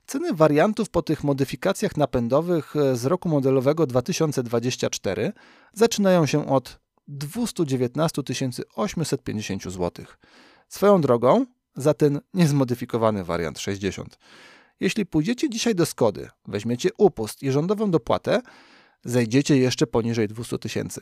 Ceny 0.06 0.34
wariantów 0.34 0.90
po 0.90 1.02
tych 1.02 1.24
modyfikacjach 1.24 1.98
napędowych 1.98 2.74
z 2.94 3.06
roku 3.06 3.30
modelowego 3.30 3.88
2024 3.88 5.34
zaczynają 5.74 6.26
się 6.26 6.50
od 6.50 6.80
219 7.08 8.22
850 8.76 9.64
zł. 9.64 10.06
Swoją 10.70 11.02
drogą 11.02 11.46
za 11.76 11.94
ten 11.94 12.20
niezmodyfikowany 12.34 13.24
wariant 13.24 13.60
60. 13.60 14.18
Jeśli 14.80 15.06
pójdziecie 15.06 15.50
dzisiaj 15.50 15.76
do 15.76 15.86
Skody, 15.86 16.30
weźmiecie 16.48 16.90
upust 16.98 17.44
i 17.44 17.52
rządową 17.52 17.92
dopłatę, 17.92 18.42
zejdziecie 19.06 19.58
jeszcze 19.58 19.88
poniżej 19.88 20.28
200 20.28 20.58
tysięcy. 20.60 21.02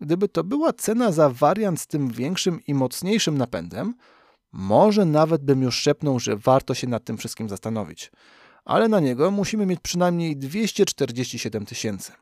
Gdyby 0.00 0.28
to 0.28 0.44
była 0.44 0.72
cena 0.72 1.12
za 1.12 1.30
wariant 1.30 1.80
z 1.80 1.86
tym 1.86 2.08
większym 2.08 2.60
i 2.66 2.74
mocniejszym 2.74 3.38
napędem, 3.38 3.94
może 4.52 5.04
nawet 5.04 5.44
bym 5.44 5.62
już 5.62 5.76
szepnął, 5.76 6.20
że 6.20 6.36
warto 6.36 6.74
się 6.74 6.86
nad 6.86 7.04
tym 7.04 7.16
wszystkim 7.16 7.48
zastanowić. 7.48 8.12
Ale 8.64 8.88
na 8.88 9.00
niego 9.00 9.30
musimy 9.30 9.66
mieć 9.66 9.80
przynajmniej 9.80 10.36
247 10.36 11.66
tysięcy. 11.66 12.12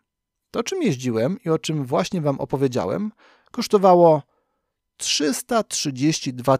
To, 0.50 0.62
czym 0.62 0.82
jeździłem 0.82 1.38
i 1.44 1.48
o 1.48 1.58
czym 1.58 1.84
właśnie 1.84 2.20
Wam 2.20 2.40
opowiedziałem, 2.40 3.12
kosztowało 3.50 4.22
332 4.96 6.58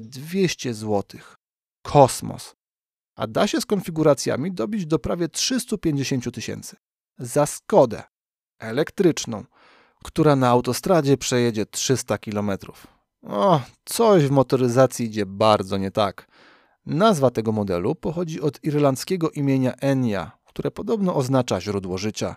200 0.00 0.74
zł. 0.74 1.20
Kosmos. 1.82 2.59
A 3.20 3.26
da 3.26 3.46
się 3.46 3.60
z 3.60 3.66
konfiguracjami 3.66 4.52
dobić 4.52 4.86
do 4.86 4.98
prawie 4.98 5.28
350 5.28 6.34
tysięcy. 6.34 6.76
Za 7.18 7.46
Skodę 7.46 8.02
elektryczną, 8.58 9.44
która 10.04 10.36
na 10.36 10.48
autostradzie 10.48 11.16
przejedzie 11.16 11.66
300 11.66 12.18
km. 12.18 12.50
O, 13.22 13.60
coś 13.84 14.26
w 14.26 14.30
motoryzacji 14.30 15.06
idzie 15.06 15.26
bardzo 15.26 15.76
nie 15.76 15.90
tak. 15.90 16.26
Nazwa 16.86 17.30
tego 17.30 17.52
modelu 17.52 17.94
pochodzi 17.94 18.40
od 18.40 18.64
irlandzkiego 18.64 19.30
imienia 19.30 19.74
Enya, 19.74 20.30
które 20.44 20.70
podobno 20.70 21.14
oznacza 21.14 21.60
źródło 21.60 21.98
życia. 21.98 22.36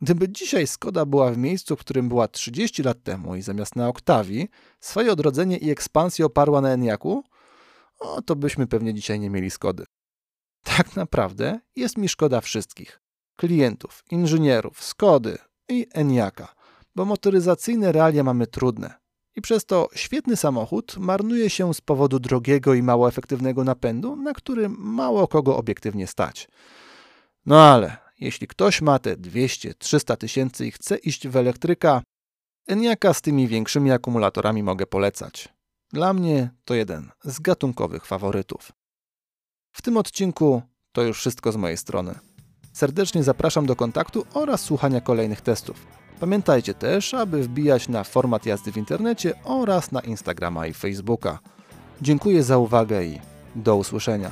Gdyby 0.00 0.28
dzisiaj 0.28 0.66
Skoda 0.66 1.04
była 1.04 1.30
w 1.30 1.38
miejscu, 1.38 1.76
w 1.76 1.80
którym 1.80 2.08
była 2.08 2.28
30 2.28 2.82
lat 2.82 3.02
temu 3.02 3.36
i 3.36 3.42
zamiast 3.42 3.76
na 3.76 3.88
Oktawii 3.88 4.48
swoje 4.80 5.12
odrodzenie 5.12 5.56
i 5.56 5.70
ekspansję 5.70 6.26
oparła 6.26 6.60
na 6.60 6.68
Eniaku, 6.68 7.24
o, 7.98 8.22
to 8.22 8.36
byśmy 8.36 8.66
pewnie 8.66 8.94
dzisiaj 8.94 9.20
nie 9.20 9.30
mieli 9.30 9.50
Skody. 9.50 9.85
Tak 10.76 10.96
naprawdę 10.96 11.60
jest 11.76 11.98
mi 11.98 12.08
szkoda 12.08 12.40
wszystkich. 12.40 13.00
Klientów, 13.36 14.04
inżynierów, 14.10 14.84
Skody 14.84 15.38
i 15.68 15.86
Eniaka, 15.92 16.54
bo 16.94 17.04
motoryzacyjne 17.04 17.92
realia 17.92 18.24
mamy 18.24 18.46
trudne. 18.46 18.94
I 19.36 19.40
przez 19.40 19.64
to 19.64 19.88
świetny 19.94 20.36
samochód 20.36 20.96
marnuje 20.98 21.50
się 21.50 21.74
z 21.74 21.80
powodu 21.80 22.18
drogiego 22.18 22.74
i 22.74 22.82
mało 22.82 23.08
efektywnego 23.08 23.64
napędu, 23.64 24.16
na 24.16 24.32
którym 24.32 24.76
mało 24.78 25.28
kogo 25.28 25.56
obiektywnie 25.56 26.06
stać. 26.06 26.48
No 27.46 27.60
ale 27.60 27.96
jeśli 28.20 28.46
ktoś 28.46 28.82
ma 28.82 28.98
te 28.98 29.16
200-300 29.16 30.16
tysięcy 30.16 30.66
i 30.66 30.70
chce 30.70 30.96
iść 30.96 31.28
w 31.28 31.36
elektryka, 31.36 32.02
Eniaka 32.66 33.14
z 33.14 33.22
tymi 33.22 33.48
większymi 33.48 33.92
akumulatorami 33.92 34.62
mogę 34.62 34.86
polecać. 34.86 35.48
Dla 35.92 36.12
mnie 36.12 36.50
to 36.64 36.74
jeden 36.74 37.10
z 37.24 37.40
gatunkowych 37.40 38.06
faworytów. 38.06 38.72
W 39.76 39.82
tym 39.82 39.96
odcinku 39.96 40.62
to 40.92 41.02
już 41.02 41.18
wszystko 41.18 41.52
z 41.52 41.56
mojej 41.56 41.76
strony. 41.76 42.14
Serdecznie 42.72 43.22
zapraszam 43.22 43.66
do 43.66 43.76
kontaktu 43.76 44.26
oraz 44.34 44.60
słuchania 44.60 45.00
kolejnych 45.00 45.40
testów. 45.40 45.86
Pamiętajcie 46.20 46.74
też, 46.74 47.14
aby 47.14 47.42
wbijać 47.42 47.88
na 47.88 48.04
format 48.04 48.46
jazdy 48.46 48.72
w 48.72 48.76
internecie 48.76 49.34
oraz 49.44 49.92
na 49.92 50.00
Instagrama 50.00 50.66
i 50.66 50.74
Facebooka. 50.74 51.38
Dziękuję 52.02 52.42
za 52.42 52.58
uwagę 52.58 53.04
i 53.04 53.20
do 53.54 53.76
usłyszenia. 53.76 54.30